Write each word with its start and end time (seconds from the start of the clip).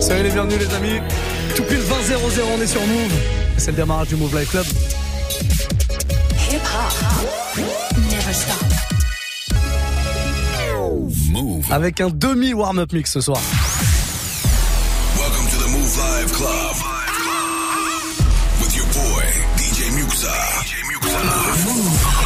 Salut 0.00 0.22
les 0.24 0.30
bienvenus 0.30 0.58
les 0.58 0.74
amis. 0.74 1.00
Tout 1.54 1.62
pile 1.64 1.78
20-0-0, 1.78 2.42
on 2.56 2.60
est 2.60 2.66
sur 2.66 2.80
Move. 2.80 3.12
C'est 3.58 3.70
le 3.70 3.76
démarrage 3.76 4.08
du 4.08 4.16
Move 4.16 4.36
Life 4.38 4.50
Club. 4.50 4.66
Hip 6.50 6.56
hop. 6.56 7.64
Never 8.10 8.32
stop. 8.32 8.56
Move. 11.30 11.64
Avec 11.70 12.00
un 12.00 12.08
demi 12.08 12.52
warm-up 12.52 12.92
mix 12.92 13.12
ce 13.12 13.20
soir. 13.20 13.38
Welcome 15.16 15.46
to 15.46 15.58
the 15.58 15.68
Move 15.70 15.96
Live 15.96 16.32
Club. 16.32 16.76
With 18.60 18.76
your 18.76 18.86
boy, 18.86 19.24
DJ 19.56 19.90
Muxa. 19.92 20.32
DJ 20.64 20.82
Muxa. 20.88 21.18
Move. 21.66 22.19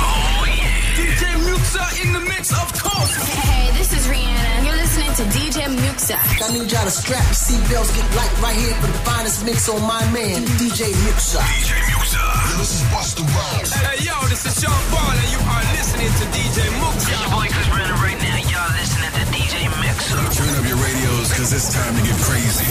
Yeah. 1.74 1.82
DJ 1.82 1.90
Muxa 1.90 2.06
in 2.06 2.12
the 2.12 2.20
mix, 2.20 2.52
of 2.52 2.68
course. 2.78 3.14
Hey, 3.34 3.70
this 3.74 3.90
is 3.92 4.06
Rihanna. 4.06 4.64
You're 4.64 4.78
listening 4.78 5.10
to 5.18 5.24
DJ 5.34 5.66
Muxa. 5.82 6.14
I 6.14 6.52
need 6.52 6.70
y'all 6.70 6.84
to 6.84 6.90
strap 6.90 7.24
your 7.24 7.34
seatbelts, 7.34 7.90
get 7.94 8.06
light 8.14 8.34
right 8.42 8.56
here 8.56 8.74
for 8.78 8.86
the 8.86 9.00
finest 9.02 9.44
mix 9.44 9.68
on 9.68 9.82
my 9.82 10.02
man, 10.12 10.46
DJ 10.60 10.94
Muxa. 11.02 11.42
DJ 11.42 11.74
Muxa. 11.90 12.22
this 12.58 12.78
is 12.78 12.82
Busta 12.94 13.22
Rhymes. 13.26 13.72
Hey, 13.74 14.06
yo, 14.06 14.14
this 14.30 14.46
is 14.46 14.54
Sean 14.62 14.82
Paul, 14.94 15.18
and 15.18 15.30
you 15.34 15.40
are 15.42 15.64
listening 15.74 16.12
to 16.14 16.24
DJ 16.30 16.58
Muxa. 16.78 16.94
It's 16.94 17.10
your 17.10 17.30
boy 17.34 17.46
Chris 17.50 17.68
Brennan 17.70 17.98
right 17.98 18.20
now. 18.22 18.38
Y'all 18.54 18.72
listening 18.78 19.12
to 19.18 19.24
DJ 19.34 19.54
Muxa. 19.82 20.18
Turn 20.30 20.52
up 20.54 20.64
your 20.68 20.78
radios, 20.78 21.28
cause 21.34 21.50
it's 21.50 21.74
time 21.74 21.94
to 21.98 22.02
get 22.06 22.18
crazy. 22.22 22.70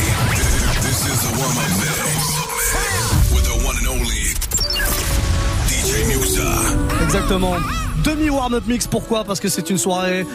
This 0.79 0.99
is 1.11 1.19
the 1.27 1.31
warm-up 1.35 1.71
mix. 1.75 2.23
With 3.35 3.45
the 3.51 3.57
one 3.67 3.75
and 3.83 3.87
only 3.99 4.31
DJ 5.67 5.91
Muxa. 6.07 6.92
Exactement. 7.03 7.53
Demi 8.03 8.29
warm-up 8.29 8.63
mix, 8.65 8.87
pourquoi? 8.87 9.23
Parce 9.23 9.39
que 9.39 9.49
c'est 9.49 9.69
une 9.69 9.77
soirée 9.77 10.25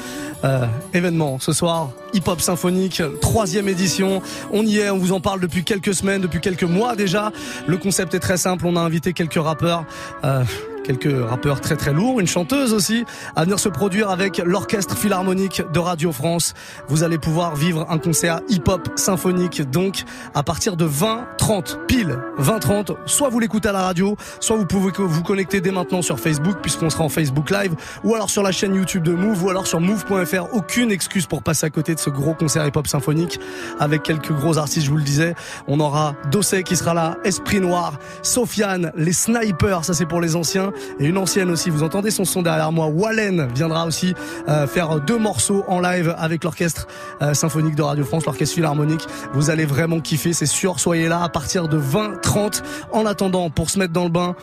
euh, 0.45 0.67
événement 0.95 1.39
ce 1.41 1.53
soir, 1.53 1.91
Hip 2.13 2.23
Hop 2.27 2.41
Symphonique, 2.41 3.03
troisième 3.21 3.69
édition. 3.69 4.23
On 4.52 4.65
y 4.65 4.79
est, 4.79 4.91
on 4.91 4.99
vous 4.99 5.13
en 5.13 5.21
parle 5.21 5.41
depuis 5.41 5.65
quelques 5.65 5.95
semaines, 5.95 6.21
depuis 6.21 6.41
quelques 6.41 6.65
mois 6.65 6.95
déjà. 6.95 7.33
Le 7.66 7.77
concept 7.77 8.15
est 8.15 8.21
très 8.21 8.37
simple, 8.37 8.66
on 8.66 8.77
a 8.77 8.80
invité 8.80 9.13
quelques 9.13 9.43
rappeurs. 9.43 9.85
Euh, 10.25 10.45
quelques 10.89 11.29
rappeurs 11.29 11.61
très 11.61 11.77
très 11.77 11.93
lourds, 11.93 12.19
une 12.19 12.27
chanteuse 12.27 12.73
aussi, 12.73 13.05
à 13.37 13.45
venir 13.45 13.59
se 13.59 13.69
produire 13.69 14.09
avec 14.09 14.39
l'orchestre 14.39 14.97
philharmonique 14.97 15.61
de 15.71 15.79
Radio 15.79 16.13
France. 16.13 16.55
Vous 16.89 17.03
allez 17.03 17.19
pouvoir 17.19 17.57
vivre 17.57 17.87
un 17.91 17.99
concert 17.99 18.41
hip-hop 18.49 18.89
symphonique, 18.97 19.61
donc 19.71 20.05
à 20.35 20.43
partir 20.43 20.77
de 20.77 20.89
20-30, 20.89 21.85
pile 21.87 22.19
20-30, 22.41 22.97
soit 23.05 23.29
vous 23.29 23.39
l'écoutez 23.39 23.69
à 23.69 23.73
la 23.73 23.83
radio, 23.83 24.16
soit 24.41 24.57
vous 24.57 24.65
pouvez 24.65 24.91
vous 24.97 25.23
connecter 25.23 25.61
dès 25.61 25.73
maintenant 25.73 26.01
sur 26.01 26.19
Facebook, 26.19 26.57
puisqu'on 26.63 26.89
sera 26.89 27.05
en 27.05 27.11
Facebook 27.11 27.51
Live, 27.51 27.75
ou 28.03 28.15
alors 28.15 28.31
sur 28.31 28.43
la 28.43 28.51
chaîne 28.51 28.75
YouTube 28.75 29.03
de 29.03 29.13
Move, 29.13 29.45
ou 29.45 29.51
alors 29.51 29.66
sur 29.66 29.81
move.fr. 29.81 30.55
Aucune 30.55 30.91
excuse 30.91 31.27
pour 31.27 31.43
passer 31.43 31.66
à 31.66 31.71
côté 31.71 31.95
de 31.95 32.01
ce 32.01 32.09
gros 32.09 32.33
concert 32.33 32.66
hip-hop 32.66 32.87
symphonique, 32.87 33.39
avec 33.79 34.05
quelques 34.05 34.33
gros 34.33 34.57
artistes, 34.57 34.87
je 34.87 34.91
vous 34.91 34.97
le 34.97 35.03
disais. 35.03 35.35
On 35.66 35.81
aura 35.81 36.15
Dossé 36.31 36.63
qui 36.63 36.77
sera 36.77 36.95
là, 36.95 37.19
Esprit 37.25 37.61
Noir, 37.61 37.99
Sofiane, 38.23 38.91
les 38.97 39.13
Snipers, 39.13 39.85
ça 39.85 39.93
c'est 39.93 40.07
pour 40.07 40.23
les 40.23 40.35
anciens, 40.35 40.73
et 40.98 41.07
une 41.07 41.18
ancienne 41.18 41.51
aussi. 41.51 41.71
Vous 41.71 41.82
entendez 41.82 42.10
son 42.10 42.24
son 42.24 42.43
derrière 42.43 42.73
moi. 42.73 42.87
Wallen 42.87 43.48
viendra 43.54 43.87
aussi 43.87 44.15
euh, 44.48 44.66
faire 44.66 45.01
deux 45.01 45.18
morceaux 45.18 45.65
en 45.68 45.80
live 45.80 46.15
avec 46.18 46.45
l'orchestre 46.45 46.87
euh, 47.23 47.35
symphonique 47.35 47.74
de 47.74 47.82
Radio 47.82 48.04
France, 48.04 48.26
l'orchestre 48.26 48.54
philharmonique. 48.54 49.07
Vous 49.32 49.51
allez 49.51 49.65
vraiment 49.65 50.01
kiffer, 50.01 50.32
c'est 50.32 50.46
sûr. 50.46 50.80
Soyez 50.80 51.09
là 51.09 51.23
à 51.23 51.29
partir 51.29 51.68
de 51.68 51.79
20-30. 51.79 52.62
En 52.93 53.07
attendant, 53.07 53.51
pour 53.51 53.70
se 53.70 53.79
mettre 53.79 53.93
dans 53.93 54.04
le 54.04 54.10
bain, 54.10 54.37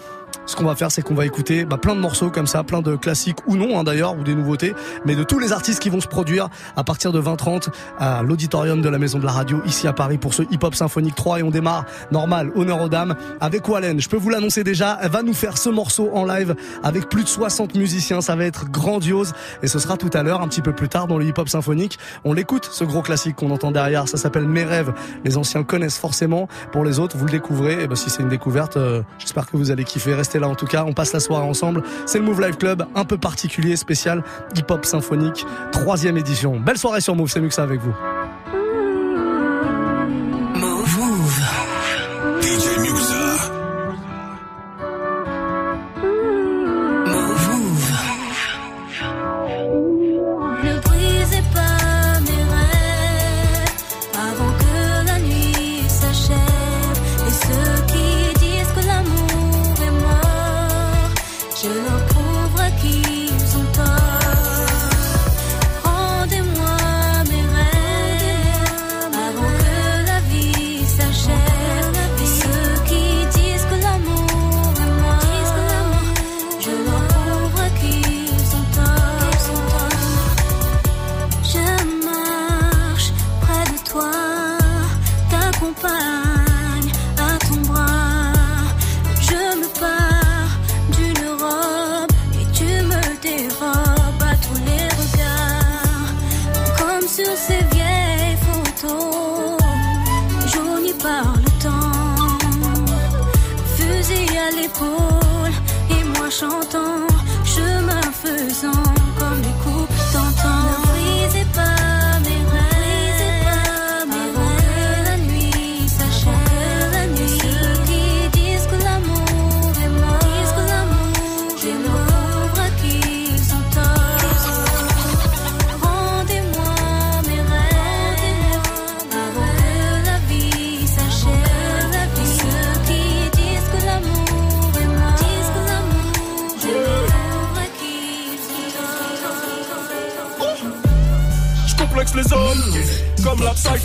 ce 0.45 0.55
qu'on 0.55 0.65
va 0.65 0.75
faire, 0.75 0.91
c'est 0.91 1.01
qu'on 1.01 1.15
va 1.15 1.25
écouter 1.25 1.65
bah, 1.65 1.77
plein 1.77 1.95
de 1.95 1.99
morceaux 1.99 2.29
comme 2.29 2.47
ça, 2.47 2.63
plein 2.63 2.81
de 2.81 2.95
classiques 2.95 3.37
ou 3.47 3.55
non 3.55 3.79
hein, 3.79 3.83
d'ailleurs, 3.83 4.17
ou 4.17 4.23
des 4.23 4.35
nouveautés, 4.35 4.73
mais 5.05 5.15
de 5.15 5.23
tous 5.23 5.39
les 5.39 5.51
artistes 5.51 5.81
qui 5.81 5.89
vont 5.89 6.01
se 6.01 6.07
produire 6.07 6.49
à 6.75 6.83
partir 6.83 7.11
de 7.11 7.21
20h30 7.21 7.69
à 7.99 8.21
l'auditorium 8.23 8.81
de 8.81 8.89
la 8.89 8.97
Maison 8.97 9.19
de 9.19 9.25
la 9.25 9.31
Radio 9.31 9.61
ici 9.65 9.87
à 9.87 9.93
Paris 9.93 10.17
pour 10.17 10.33
ce 10.33 10.43
Hip 10.43 10.59
Hop 10.63 10.75
Symphonique 10.75 11.15
3 11.15 11.39
et 11.39 11.43
on 11.43 11.51
démarre 11.51 11.85
normal, 12.11 12.51
honneur 12.55 12.81
aux 12.81 12.89
dames, 12.89 13.15
avec 13.39 13.67
Wallen. 13.67 13.99
Je 13.99 14.09
peux 14.09 14.17
vous 14.17 14.29
l'annoncer 14.29 14.63
déjà, 14.63 14.97
elle 15.01 15.11
va 15.11 15.23
nous 15.23 15.33
faire 15.33 15.57
ce 15.57 15.69
morceau 15.69 16.09
en 16.13 16.25
live 16.25 16.55
avec 16.83 17.09
plus 17.09 17.23
de 17.23 17.29
60 17.29 17.75
musiciens, 17.75 18.21
ça 18.21 18.35
va 18.35 18.45
être 18.45 18.69
grandiose 18.69 19.33
et 19.63 19.67
ce 19.67 19.79
sera 19.79 19.97
tout 19.97 20.11
à 20.13 20.23
l'heure, 20.23 20.41
un 20.41 20.47
petit 20.47 20.61
peu 20.61 20.73
plus 20.73 20.89
tard 20.89 21.07
dans 21.07 21.17
le 21.17 21.25
Hip 21.25 21.33
Hop 21.37 21.49
Symphonique. 21.49 21.99
On 22.23 22.33
l'écoute, 22.33 22.69
ce 22.71 22.83
gros 22.83 23.01
classique 23.01 23.35
qu'on 23.35 23.51
entend 23.51 23.71
derrière, 23.71 24.07
ça 24.07 24.17
s'appelle 24.17 24.47
Mes 24.47 24.63
rêves. 24.63 24.93
Les 25.23 25.37
anciens 25.37 25.63
connaissent 25.63 25.97
forcément, 25.97 26.47
pour 26.71 26.83
les 26.83 26.99
autres, 26.99 27.17
vous 27.17 27.25
le 27.25 27.31
découvrez, 27.31 27.83
et 27.83 27.87
ben 27.87 27.95
si 27.95 28.09
c'est 28.09 28.21
une 28.21 28.29
découverte, 28.29 28.77
euh, 28.77 29.01
j'espère 29.17 29.49
que 29.49 29.57
vous 29.57 29.71
allez 29.71 29.83
kiffer. 29.83 30.13
Restez 30.13 30.34
là 30.39 30.47
en 30.47 30.55
tout 30.55 30.65
cas, 30.65 30.83
on 30.85 30.93
passe 30.93 31.13
la 31.13 31.19
soirée 31.19 31.45
ensemble. 31.45 31.83
C'est 32.05 32.19
le 32.19 32.25
Move 32.25 32.41
Live 32.41 32.57
Club, 32.57 32.85
un 32.95 33.05
peu 33.05 33.17
particulier, 33.17 33.75
spécial, 33.75 34.23
hip-hop 34.55 34.85
symphonique, 34.85 35.45
troisième 35.71 36.17
édition. 36.17 36.59
Belle 36.59 36.77
soirée 36.77 37.01
sur 37.01 37.15
Move, 37.15 37.29
c'est 37.29 37.39
mieux 37.39 37.49
que 37.49 37.53
ça 37.53 37.63
avec 37.63 37.81
vous. 37.81 37.93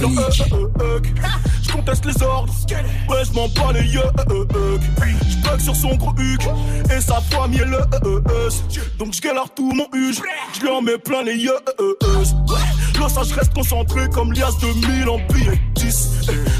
Je 1.62 1.72
conteste 1.72 2.04
les 2.06 2.22
ordres, 2.22 2.52
ouais 3.10 3.22
je 3.24 3.32
m'en 3.34 3.48
bats 3.48 3.72
les 3.72 3.86
yeux 3.86 4.00
Je 4.30 5.36
bug 5.42 5.60
sur 5.60 5.76
son 5.76 5.94
gros 5.96 6.14
huc. 6.18 6.40
Et 6.96 7.00
sa 7.00 7.20
famille 7.20 7.60
est 7.60 7.64
le 7.66 7.78
Donc 8.98 9.14
je 9.14 9.20
galère 9.20 9.52
tout 9.54 9.70
mon 9.72 9.86
huge, 9.92 10.20
je 10.54 10.60
lui 10.60 10.68
en 10.68 10.80
mets 10.80 10.98
plein 10.98 11.22
les 11.22 11.36
yeux 11.36 11.58
Là 12.98 13.06
je 13.28 13.34
reste 13.34 13.54
concentré 13.54 14.08
comme 14.08 14.32
l'IAS 14.32 14.52
2000 14.60 15.08
en 15.08 15.18
billet 15.32 15.60
10 15.74 16.08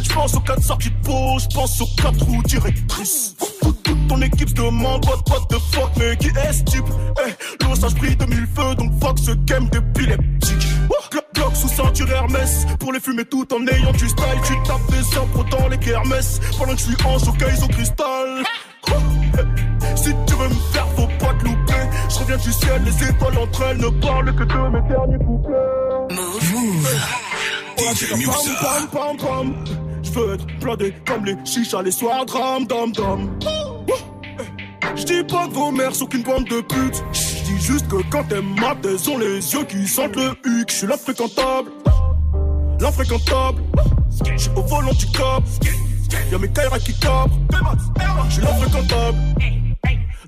Je 0.02 0.12
pense 0.12 0.34
aux 0.34 0.40
4 0.40 0.62
sorties 0.62 0.90
de 0.90 1.06
peau, 1.06 1.38
je 1.38 1.54
pense 1.54 1.80
aux 1.80 1.88
4 1.96 2.22
roues 2.24 2.42
directrices. 2.42 3.36
Toute 3.60 4.08
ton 4.08 4.20
équipe 4.22 4.48
se 4.48 4.54
demande 4.54 5.04
what, 5.06 5.22
what 5.30 5.46
the 5.48 5.60
fuck 5.72 5.90
mais 5.98 6.16
qui 6.16 6.28
est 6.28 6.52
ce 6.52 6.62
type? 6.64 6.84
Eh, 7.26 7.64
L'eau 7.64 7.74
ça 7.74 7.88
brille 7.88 8.16
de 8.16 8.26
mille 8.26 8.48
feux. 8.54 8.74
Donc 8.74 8.92
fuck 9.00 9.18
ce 9.18 9.32
game 9.32 9.68
sous 9.72 9.78
ceinture 9.80 10.49
Hermès. 12.10 12.66
Pour 12.78 12.92
les 12.92 13.00
fumer 13.00 13.24
tout 13.24 13.46
en 13.52 13.66
ayant 13.66 13.92
du 13.92 14.08
style 14.08 14.40
Tu 14.44 14.54
tapes 14.64 14.90
des 14.90 15.18
impros 15.18 15.44
dans 15.44 15.68
les 15.68 15.78
kermesses. 15.78 16.40
Pendant 16.58 16.74
que 16.74 16.78
je 16.78 16.84
suis 16.84 17.06
en 17.06 17.18
showcase 17.18 17.62
au 17.64 17.68
cristal. 17.68 18.44
Si 19.96 20.14
tu 20.26 20.34
veux 20.34 20.48
me 20.48 20.54
faire 20.72 20.86
faut 20.96 21.08
pas 21.18 21.34
te 21.34 21.44
louper. 21.44 21.82
Je 22.08 22.18
reviens 22.20 22.36
du 22.36 22.52
ciel, 22.52 22.82
les 22.84 23.08
étoiles 23.08 23.38
entre 23.38 23.62
elles 23.64 23.76
ne 23.78 23.88
parlent 24.00 24.34
que 24.34 24.44
de 24.44 24.68
mes 24.68 24.88
derniers 24.88 25.18
couplets. 25.18 25.70
Je 30.02 30.10
veux 30.12 30.34
être 30.34 30.46
blindé 30.60 30.94
comme 31.06 31.24
les 31.24 31.36
chichas 31.44 31.82
les 31.82 31.90
soirs, 31.90 32.24
dram, 32.26 32.66
dam, 32.66 32.92
dam. 32.92 33.38
J'dis 34.96 35.24
pas 35.24 35.46
que 35.48 35.54
vos 35.54 35.70
mères 35.70 35.94
sont 35.94 36.06
qu'une 36.06 36.22
bande 36.22 36.44
de 36.44 36.60
putes. 36.60 37.04
Juste 37.58 37.88
que 37.88 37.96
quand 38.10 38.24
t'aimes 38.24 38.54
ma 38.60 38.74
elles 38.84 39.10
ont 39.10 39.18
les 39.18 39.52
yeux 39.52 39.64
qui 39.64 39.86
sentent 39.86 40.16
le 40.16 40.30
huc. 40.44 40.70
J'suis 40.70 40.86
l'infréquentable, 40.86 41.70
l'infréquentable. 42.80 43.62
J'suis 44.36 44.50
au 44.56 44.62
volant 44.62 44.92
du 44.92 45.06
cap. 45.06 45.42
Y'a 46.30 46.38
mes 46.38 46.48
Kaira 46.48 46.78
qui 46.78 46.92
cabrent. 46.98 47.38
J'suis 48.28 48.42
l'infréquentable, 48.42 49.18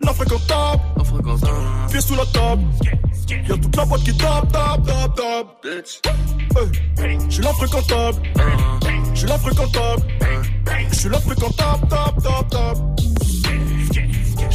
l'infréquentable. 0.03 0.83
Pieds 1.91 2.01
sous 2.01 2.15
la 2.15 2.27
table. 2.27 2.63
Y'a 3.49 3.57
toute 3.57 3.77
la 3.77 3.85
boîte 3.85 4.03
qui 4.03 4.17
tape, 4.17 4.53
tape, 4.53 4.87
tape, 4.87 5.17
tape. 5.17 5.67
J'suis 7.29 7.43
l'infréquentable, 7.43 8.19
j'suis 9.15 9.27
l'infréquentable. 9.27 10.03
J'suis 10.93 11.09
l'infréquentable, 11.09 11.89
tape, 11.89 12.23
tape, 12.23 12.49
tape. 12.51 12.79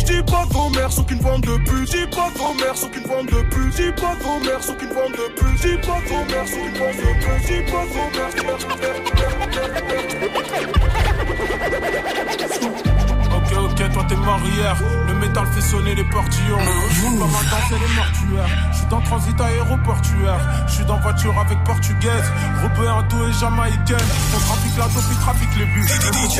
J'dis 0.07 0.23
pas 0.23 0.45
vos 0.51 0.69
mères 0.69 0.89
sont 0.89 1.03
qu'une 1.03 1.19
bande 1.19 1.41
de 1.41 1.57
putes. 1.57 1.87
J'dis 1.87 2.07
pas 2.07 2.29
vos 2.37 2.53
mères 2.53 2.77
sont 2.77 2.87
qu'une 2.87 3.03
bande 3.03 3.25
de 3.25 3.41
putes. 3.49 3.73
J'dis 3.73 3.91
pas 3.91 4.15
vos 4.21 4.39
mères 4.39 4.63
sont 4.63 4.73
qu'une 4.75 4.93
bande 4.93 5.11
de 5.11 5.27
putes. 5.35 5.57
J'dis 5.57 5.77
pas 5.85 5.99
vos 6.07 6.23
mères 6.23 6.47
sont 6.47 6.55
qu'une 6.55 6.79
bande 6.79 6.95
de 6.95 7.11
putes. 7.19 7.43
J'dis 7.43 7.61
pas 7.69 7.83
vos 7.91 8.07
mères. 12.87 12.96
Toi 13.97 14.05
t'es 14.07 14.15
marière. 14.15 14.75
Le 15.07 15.13
métal 15.15 15.47
fait 15.47 15.61
sonner 15.61 15.95
les 15.95 16.03
portillons. 16.03 16.59
J'suis 16.91 17.17
pas 17.17 17.25
mal 17.25 17.45
danser 17.49 17.81
les 17.81 17.95
mortuaires. 17.95 18.71
J'suis 18.71 18.85
dans 18.91 19.01
transit 19.01 19.41
aéroportuaire. 19.41 20.39
J'suis 20.67 20.85
dans 20.85 20.99
voiture 20.99 21.35
avec 21.39 21.63
portugaise. 21.63 22.31
Rebeu 22.61 22.87
hindou 22.87 23.27
et 23.27 23.33
jamaïcaine. 23.33 23.97
On 24.35 24.39
trafique 24.39 24.77
la 24.77 24.83
dope, 24.83 25.03
il 25.09 25.17
trafique 25.17 25.55
les 25.57 25.65
buts. 25.65 25.87
DJ 26.13 26.37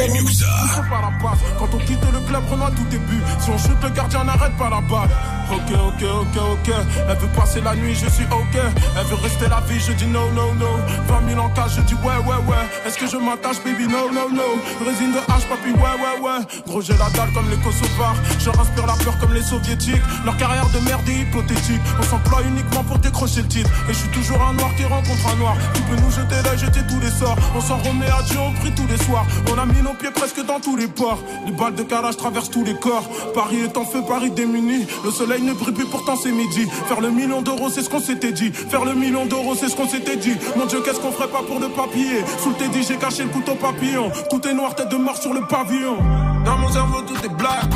passe. 1.19 1.39
Quand 1.57 1.74
on 1.74 1.80
quitte 1.80 2.06
le 2.13 2.19
club, 2.27 2.44
Renoir 2.48 2.71
tout 2.75 2.95
est 2.95 3.00
bu. 3.00 3.24
Si 3.39 3.50
on 3.50 3.57
shoot, 3.57 3.77
le 3.81 3.89
gardien 3.89 4.24
n'arrête 4.24 4.56
pas 4.56 4.69
la 4.69 4.81
balle. 4.81 5.10
Ok, 5.50 5.72
ok, 5.72 6.04
ok, 6.04 6.38
ok. 6.52 6.76
Elle 7.10 7.18
veut 7.18 7.28
passer 7.36 7.62
la 7.62 7.74
nuit, 7.76 7.96
je 7.96 8.10
suis 8.10 8.26
ok. 8.26 8.56
Elle 8.56 9.06
veut 9.06 9.16
rester 9.16 9.48
la 9.48 9.62
vie, 9.62 9.80
je 9.80 9.94
dis 9.94 10.06
no, 10.08 10.30
no, 10.32 10.54
no. 10.56 10.68
20 11.08 11.30
000 11.30 11.40
en 11.40 11.50
cash, 11.50 11.76
je 11.78 11.82
dis 11.82 11.94
ouais, 11.96 12.18
ouais, 12.28 12.42
ouais. 12.48 12.66
Est-ce 12.86 12.98
que 12.98 13.08
je 13.08 13.18
m'attache, 13.18 13.64
baby? 13.64 13.88
No, 13.88 14.12
no, 14.12 14.30
no. 14.30 14.60
Résine 14.86 15.14
de 15.14 15.20
hache, 15.20 15.48
papi, 15.48 15.72
ouais, 15.72 15.80
ouais, 15.80 16.20
ouais. 16.22 16.46
Gros, 16.68 16.82
j'ai 16.82 16.98
la 16.98 17.10
dalle 17.12 17.32
comme 17.34 17.50
les 17.50 17.58
Kosovars. 17.58 18.16
Je 18.40 18.50
respire 18.50 18.86
la 18.86 18.94
peur 19.04 19.18
comme 19.20 19.34
les 19.34 19.42
soviétiques. 19.42 20.02
Leur 20.26 20.36
carrière 20.38 20.68
de 20.70 20.80
merde 20.80 21.08
est 21.08 21.22
hypothétique. 21.22 21.82
On 22.00 22.04
s'emploie 22.04 22.42
uniquement 22.44 22.84
pour 22.84 23.00
décrocher 23.00 23.42
le 23.42 23.48
titre. 23.48 23.70
Et 23.90 23.94
je 23.94 24.00
suis 24.00 24.10
toujours 24.10 24.42
un 24.42 24.54
noir 24.54 24.70
qui 24.76 24.84
rencontre 24.84 25.28
un 25.32 25.36
noir. 25.38 25.56
Tu 25.74 25.82
peux 25.84 25.96
nous 25.96 26.12
jeter 26.12 26.42
là, 26.44 26.56
jeter 26.58 26.82
tous 26.90 27.00
les 27.00 27.12
sorts. 27.12 27.38
On 27.56 27.62
s'en 27.62 27.78
remet 27.78 28.08
à 28.08 28.22
Dieu, 28.24 28.38
on 28.40 28.52
prie 28.60 28.74
tous 28.76 28.88
les 28.88 28.98
soirs. 28.98 29.26
On 29.50 29.58
a 29.58 29.66
mis 29.66 29.82
nos 29.82 29.94
pieds 29.94 30.12
presque 30.12 30.46
dans 30.46 30.60
tous 30.60 30.76
les 30.76 30.88
ports. 30.88 31.20
Les 31.46 31.54
balles 31.54 31.76
de 31.76 31.84
calage 31.84 32.18
traversent 32.18 32.52
tous 32.52 32.66
les 32.66 32.76
corps. 32.76 33.08
Paris 33.34 33.62
est 33.64 33.78
en 33.78 33.86
feu, 33.86 34.02
Paris 34.08 34.32
démuni. 34.32 34.86
Le 35.06 35.12
soleil 35.12 35.37
ne 35.45 35.54
brille 35.54 35.74
plus, 35.74 35.86
pourtant 35.86 36.16
c'est 36.22 36.31
midi. 36.31 36.68
Faire 36.88 37.01
le 37.01 37.10
million 37.10 37.42
d'euros, 37.42 37.69
c'est 37.69 37.84
ce 37.84 37.89
qu'on 37.89 38.00
s'était 38.00 38.31
dit. 38.31 38.51
Faire 38.51 38.86
le 38.86 38.94
million 38.94 39.25
d'euros, 39.25 39.56
c'est 39.60 39.69
ce 39.69 39.75
qu'on 39.75 39.88
s'était 39.88 40.18
dit. 40.18 40.36
Mon 40.56 40.66
Dieu, 40.66 40.81
qu'est-ce 40.84 41.00
qu'on 41.00 41.12
ferait 41.12 41.28
pas 41.28 41.44
pour 41.48 41.60
le 41.60 41.69
papier? 41.69 42.24
Sous 42.42 42.50
le 42.50 42.56
tédit, 42.56 42.84
j'ai 42.88 42.98
caché 42.98 43.24
le 43.24 43.30
couteau 43.30 43.56
papillon. 43.56 44.12
Tout 44.30 44.45
est 44.48 44.54
noir, 44.54 44.75
tête 44.75 44.89
de 44.89 44.98
mort 44.98 45.18
sur 45.18 45.34
le 45.34 45.42
pavillon. 45.42 45.98
Dans 46.45 46.57
mon 46.57 46.72
cerveau, 46.72 47.01
tout 47.01 47.25
est 47.25 47.36
black. 47.36 47.69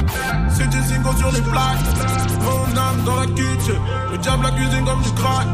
C'est 0.56 0.70
des 0.70 0.82
zingos 0.82 1.18
sur 1.18 1.32
les 1.32 1.42
plaques. 1.42 1.86
Mon 2.42 2.78
âme 2.78 3.04
dans 3.06 3.16
la 3.16 3.26
kitchen. 3.28 3.80
Le 4.12 4.18
diable 4.18 4.44
la 4.44 4.52
cuisine 4.52 4.86
comme 4.86 5.02
du 5.02 5.12
crack. 5.14 5.48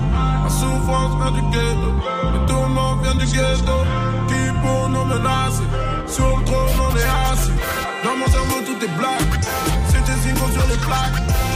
La 0.43 0.49
souffrance 0.49 1.15
vient 1.21 1.31
du 1.31 1.41
ghetto. 1.51 1.89
Le 2.33 2.47
tourment 2.47 2.95
vient 3.01 3.15
du 3.15 3.25
ghetto. 3.25 3.77
Qui 4.27 4.51
pour 4.61 4.89
nous 4.89 5.05
menacer? 5.05 5.63
Sur 6.07 6.37
le 6.37 6.45
trône, 6.45 6.79
on 6.79 6.95
est 6.95 7.31
assis. 7.31 7.51
Dans 8.03 8.15
mon 8.15 8.27
cerveau, 8.27 8.61
tout 8.65 8.85
est 8.85 8.97
black. 8.97 9.45
C'est 9.89 10.03
des 10.05 10.19
zingos 10.21 10.51
sur 10.51 10.67
les 10.67 10.77
plaques. 10.77 11.46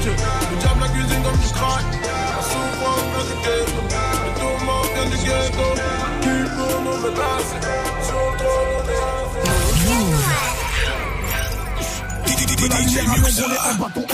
Kitchen. 0.00 0.16
Le 0.50 0.56
diable 0.56 0.80
la 0.80 0.88
cuisine 0.88 1.22
comme 1.22 1.36
du 1.36 1.48
crack. 1.52 1.84
La 1.92 2.42
souffrance 2.42 3.04
vient 3.12 3.26
du 3.28 3.36
ghetto. 3.44 3.82
Le 4.24 4.30
tourment 4.40 4.82
vient 4.94 5.08
du 5.10 5.16
ghetto. 5.16 5.66
Qui 6.22 6.36
pour 6.56 6.76
nous 6.82 6.98
menacer 7.02 7.60
Sur 8.06 8.22
le 8.30 8.36
trône, 8.38 8.70
on 8.70 8.88
est 8.88 10.29
DJ 12.60 12.98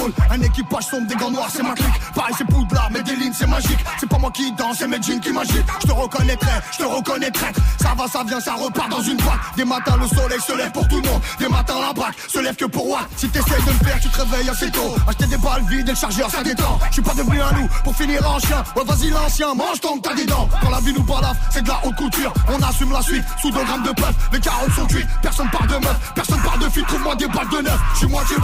hall, 0.06 0.12
un 0.31 0.40
équipage 0.40 0.84
sombre, 0.84 1.06
des 1.08 1.16
gants 1.16 1.31
noirs, 1.31 1.48
c'est 1.52 1.62
ma 1.62 1.75
clique. 1.75 1.88
Pareil, 2.14 2.34
c'est 2.38 2.44
Poudlard, 2.44 2.90
mais 2.93 3.02
des 3.02 3.16
lignes, 3.16 3.32
c'est 3.32 3.46
magique. 3.46 3.78
C'est 3.98 4.08
pas 4.08 4.19
moi 4.19 4.31
qui 4.31 4.52
danse, 4.52 4.76
c'est 4.78 4.87
mes 4.87 5.02
jeans 5.02 5.20
qui 5.20 5.32
m'agitent. 5.32 5.64
Je 5.82 5.87
te 5.88 5.93
reconnaîtrai, 5.93 6.50
je 6.72 6.78
te 6.78 6.84
reconnais 6.84 7.31
traître. 7.31 7.60
Ça 7.81 7.94
va, 7.96 8.06
ça 8.06 8.22
vient, 8.25 8.40
ça 8.40 8.54
repart 8.54 8.88
dans 8.88 9.02
une 9.02 9.16
boîte. 9.16 9.40
Des 9.56 9.64
matins, 9.64 9.96
le 10.00 10.06
soleil 10.06 10.40
se 10.40 10.52
lève 10.52 10.70
pour 10.70 10.87
tout 10.87 11.00
le 11.00 11.08
monde. 11.08 11.20
Des 11.38 11.48
matins, 11.48 11.75
la 11.81 11.93
braque 11.93 12.14
se 12.28 12.38
lève 12.38 12.54
que 12.54 12.66
pour 12.66 12.87
moi. 12.87 13.00
Si 13.16 13.28
t'essayes 13.28 13.62
de 13.64 13.72
me 13.72 13.84
faire, 13.84 13.98
tu 14.00 14.08
te 14.08 14.20
réveilles 14.22 14.48
assez 14.48 14.70
tôt. 14.70 14.94
Acheter 15.08 15.26
des 15.26 15.38
balles 15.38 15.64
vides 15.69 15.88
et 15.88 15.93
le 15.93 15.96
chargeur, 15.96 16.31
ça 16.31 16.43
détend. 16.44 16.78
Je 16.88 16.94
suis 16.94 17.02
pas 17.02 17.14
devenu 17.14 17.40
un 17.40 17.52
loup 17.52 17.69
pour 17.82 17.96
finir 17.96 18.25
en 18.31 18.38
chien. 18.38 18.62
Ouais, 18.76 18.84
vas-y, 18.84 19.10
l'ancien, 19.10 19.54
mange 19.54 19.81
ton 19.81 19.98
que 19.98 20.08
t'as 20.08 20.14
des 20.14 20.26
dents. 20.26 20.48
Quand 20.62 20.70
la 20.70 20.81
vie 20.81 20.93
nous 20.93 21.02
balafre, 21.02 21.40
c'est 21.50 21.62
de 21.62 21.69
la 21.69 21.81
haute 21.84 21.96
couture. 21.96 22.32
On 22.48 22.62
assume 22.62 22.93
la 22.93 23.02
suite, 23.02 23.25
sous 23.43 23.50
2 23.50 23.64
grammes 23.64 23.82
de 23.82 23.90
peuple. 23.90 24.14
Les 24.32 24.40
carottes 24.40 24.72
sont 24.72 24.87
cuites, 24.87 25.08
personne 25.20 25.50
parle 25.50 25.66
de 25.66 25.84
meuf, 25.84 26.12
personne 26.14 26.40
parle 26.43 26.60
de 26.60 26.69
fille. 26.69 26.84
Trouve-moi 26.84 27.16
des 27.16 27.26
balles 27.26 27.48
de 27.48 27.58
neuf. 27.62 27.81
Je 27.94 27.98
suis 27.98 28.08
moitié 28.08 28.35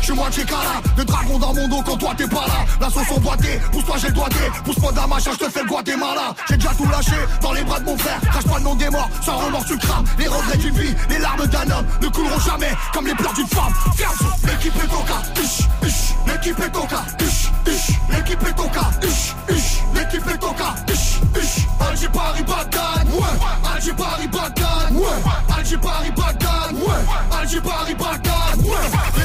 je 0.00 0.04
suis 0.04 0.14
moitié 0.14 0.44
cala. 0.44 0.80
De 0.96 1.02
dragon 1.02 1.38
dans 1.38 1.54
mon 1.54 1.68
dos 1.68 1.82
quand 1.84 1.96
toi 1.96 2.12
t'es 2.16 2.26
pas 2.26 2.46
là. 2.46 2.64
La 2.80 2.90
sauce 2.90 3.10
emboîtée, 3.14 3.60
pousse-toi, 3.72 3.96
j'ai 3.98 4.08
le 4.08 4.14
doigté. 4.14 4.50
Pousse-moi 4.64 4.92
d'un 4.92 5.06
machin, 5.06 5.30
je 5.32 5.44
te 5.44 5.50
fais 5.50 5.62
le 5.62 5.68
Guatemala. 5.68 6.34
J'ai 6.48 6.56
déjà 6.56 6.70
tout 6.74 6.86
lâché 6.86 7.16
dans 7.40 7.52
les 7.52 7.62
bras 7.64 7.80
de 7.80 7.84
mon 7.84 7.96
frère. 7.98 8.20
Crache 8.30 8.44
pas 8.44 8.58
le 8.58 8.64
nom 8.64 8.74
des 8.74 8.90
morts, 8.90 9.08
sans 9.22 9.36
remords 9.38 9.64
tu 9.64 9.76
crames. 9.78 10.04
Les 10.18 10.28
regrets 10.28 10.56
d'une 10.56 10.78
vie, 10.78 10.94
les 11.08 11.18
larmes 11.18 11.46
d'un 11.46 11.70
homme 11.70 11.86
ne 12.00 12.08
couleront 12.08 12.40
jamais 12.40 12.70
comme 12.92 13.06
les 13.06 13.14
pleurs 13.14 13.34
d'une 13.34 13.48
femme. 13.48 13.72
Ferme, 13.96 14.16
l'équipe 14.44 14.76
est 14.76 14.88
coca, 14.88 15.22
huch, 15.36 15.68
huch. 15.82 16.14
L'équipe 16.26 16.60
est 16.60 16.72
coca, 16.72 17.04
huch, 17.20 17.52
huch. 17.66 17.96
L'équipe 18.10 18.42
est 18.42 18.56
coca, 18.56 18.90
huch, 19.02 19.34
huch. 19.48 19.82
L'équipe 19.94 20.26
est 20.28 20.38
coca, 20.38 20.74
huch, 20.88 21.20
huch. 21.34 21.66
Alger 21.80 22.08
Paris 22.08 22.42
Bagdad, 22.42 23.08
ouais. 23.12 23.74
Alger 23.74 23.92
Paris 23.92 24.28
Bagdad, 24.28 24.92
ouais. 24.92 25.56
Alger 25.56 25.78
Paris 25.78 26.10
Bagdad, 26.16 26.74
ouais. 26.74 27.38
Alger 27.40 27.60
Paris 27.60 27.94
Bagdad, 27.94 28.64
ouais. 28.64 29.15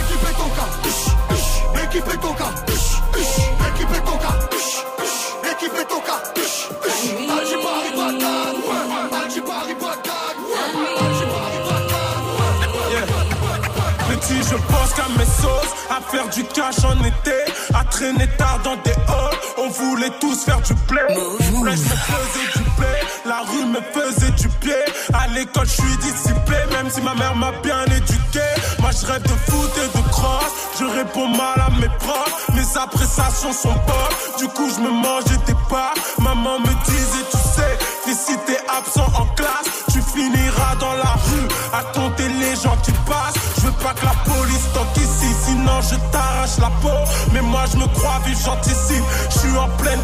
Bagdad, 7.61 7.95
Bagdad, 7.95 8.55
ouais. 8.67 8.83
Alger 9.23 9.41
Paris 9.41 9.75
Bagdad, 9.79 10.35
ouais. 10.49 10.71
Petit, 14.09 14.41
je 14.43 14.55
pense 14.55 14.91
qu'à 14.93 15.07
mes 15.17 15.25
sauces, 15.25 15.73
à 15.89 16.01
faire 16.11 16.27
du 16.29 16.43
cash 16.45 16.83
en 16.83 17.03
été, 17.03 17.45
à 17.73 17.83
traîner 17.85 18.27
tard 18.37 18.59
dans 18.63 18.75
des 18.77 18.91
halls. 19.07 19.37
On 19.57 19.69
voulait 19.69 20.11
tous 20.19 20.43
faire 20.43 20.61
du 20.61 20.73
play. 20.87 21.01
Là, 21.09 21.15
je 21.39 21.51
me 21.51 21.71
faisais 21.71 22.47
du 22.55 22.63
play, 22.77 22.99
la 23.25 23.39
rue 23.41 23.65
me 23.65 23.81
faisait 23.93 24.31
du 24.31 24.47
pied. 24.59 24.75
À 25.13 25.27
l'école, 25.27 25.67
je 25.67 25.73
suis 25.81 25.97
dissipé, 25.97 26.55
même 26.71 26.89
si 26.89 27.01
ma 27.01 27.13
mère 27.15 27.35
m'a 27.35 27.51
bien 27.63 27.83
éduqué. 27.85 28.41
Moi, 28.79 28.91
je 28.91 29.05
rêve 29.05 29.21
de 29.23 29.35
foot 29.51 29.71
et 29.77 29.87
de 29.97 30.00
réponds 31.01 31.29
mal 31.29 31.59
à 31.59 31.69
mes 31.79 31.89
profs, 31.99 32.49
mes 32.53 32.77
appréciations 32.77 33.53
sont 33.53 33.73
bonnes. 33.87 34.17
Du 34.39 34.47
coup, 34.49 34.69
je 34.75 34.81
me 34.81 34.91
mangeais 34.91 35.39
des 35.47 35.55
pas. 35.69 35.93
Maman 36.19 36.59
me 36.59 36.73
disait, 36.85 37.25
tu 37.31 37.37
sais, 37.37 37.77
fils, 38.05 38.19
si 38.27 38.37
t'es 38.45 38.59
absent 38.77 39.09
en 39.17 39.25
classe, 39.35 39.67
tu 39.91 40.01
finiras 40.01 40.75
dans 40.79 40.93
la 40.93 41.13
rue 41.27 41.47
à 41.73 41.83
compter 41.95 42.27
les 42.41 42.55
gens 42.55 42.77
qui 42.83 42.91
passent. 43.09 43.39
Je 43.57 43.61
veux 43.67 43.77
pas 43.83 43.93
que 43.93 44.05
la 44.05 44.15
police 44.25 44.65
toque 44.73 44.97
ici, 44.97 45.29
sinon 45.45 45.81
je 45.81 45.95
t'arrache 46.11 46.57
la 46.59 46.69
peau. 46.81 46.99
Mais 47.33 47.41
moi 47.41 47.63
je 47.71 47.77
me 47.77 47.87
crois 47.95 48.19
vivre 48.25 48.39
gentissime. 48.39 49.03
Je 49.29 49.39
suis 49.39 49.57
en 49.57 49.69
pleine 49.77 50.01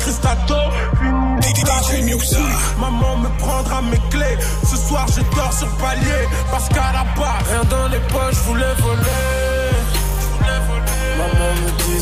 Muxa. 2.05 2.39
Maman 2.79 3.17
me 3.17 3.29
prendra 3.39 3.81
mes 3.81 4.01
clés. 4.09 4.37
Ce 4.63 4.77
soir 4.77 5.05
je 5.15 5.21
dors 5.35 5.53
sur 5.53 5.69
palier. 5.77 6.23
Parce 6.51 6.67
qu'à 6.69 6.91
la 6.93 7.05
base, 7.15 7.43
rien 7.49 7.63
dans 7.69 7.87
les 7.87 7.99
poches, 8.11 8.35
je 8.35 8.49
voulais 8.49 8.73
voler. 8.79 9.36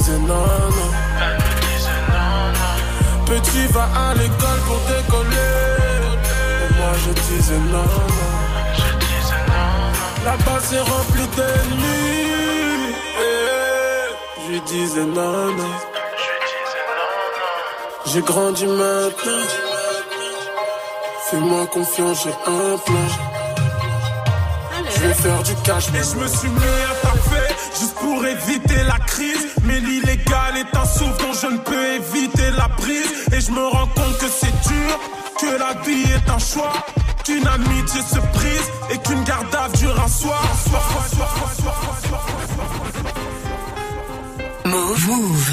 Non, 0.08 0.18
non. 0.28 0.92
Petit 3.26 3.66
va 3.72 3.84
à 3.84 4.14
l'école 4.14 4.60
pour 4.68 4.80
décoller. 4.88 5.54
Et 6.62 6.74
moi 6.78 6.92
je 7.04 7.12
disais 7.22 7.58
non, 7.72 7.84
non. 8.20 8.34
Là-bas 10.26 10.60
c'est 10.62 10.80
rempli 10.80 11.28
d'ennemis. 11.36 12.94
Eh, 13.20 14.54
Je 14.54 14.60
disais 14.60 15.06
non, 15.06 15.48
non. 15.58 15.74
J'ai 18.06 18.22
grandi 18.22 18.68
maintenant. 18.68 19.48
Fais-moi 21.32 21.66
confiance, 21.74 22.24
j'ai 22.24 22.30
un 22.46 22.78
plan. 22.78 23.08
Je 24.88 25.00
vais 25.02 25.14
faire 25.16 25.42
du 25.42 25.56
cash, 25.64 25.86
mais 25.92 26.04
je 26.04 26.16
me 26.16 26.28
suis 26.28 26.50
mis 26.50 26.85
pour 28.06 28.24
éviter 28.26 28.82
la 28.94 29.00
crise. 29.12 29.48
Mais 29.64 29.80
l'illégal 29.80 30.52
est 30.64 30.78
un 30.78 30.86
souffle 30.86 31.20
dont 31.24 31.34
je 31.42 31.48
ne 31.56 31.60
peux 31.70 31.86
éviter 32.00 32.50
la 32.62 32.70
prise. 32.70 33.12
Et 33.34 33.42
je 33.42 33.52
me 33.52 33.66
rends 33.76 33.92
compte 33.98 34.18
que 34.22 34.30
c'est 34.40 34.56
dur, 34.70 34.92
que 35.42 35.52
la 35.64 35.74
vie 35.86 36.06
est 36.18 36.30
un 36.30 36.40
choix. 36.52 36.74
Qu'une 37.26 37.48
amitié 37.48 38.02
se 38.02 38.20
prise 38.38 38.68
et 38.92 38.98
qu'une 39.00 39.24
garde 39.24 39.54
à 39.56 39.68
dure 39.78 40.00
un 40.00 40.08
soir. 40.08 40.44
Move. 44.66 45.08
Move. 45.08 45.52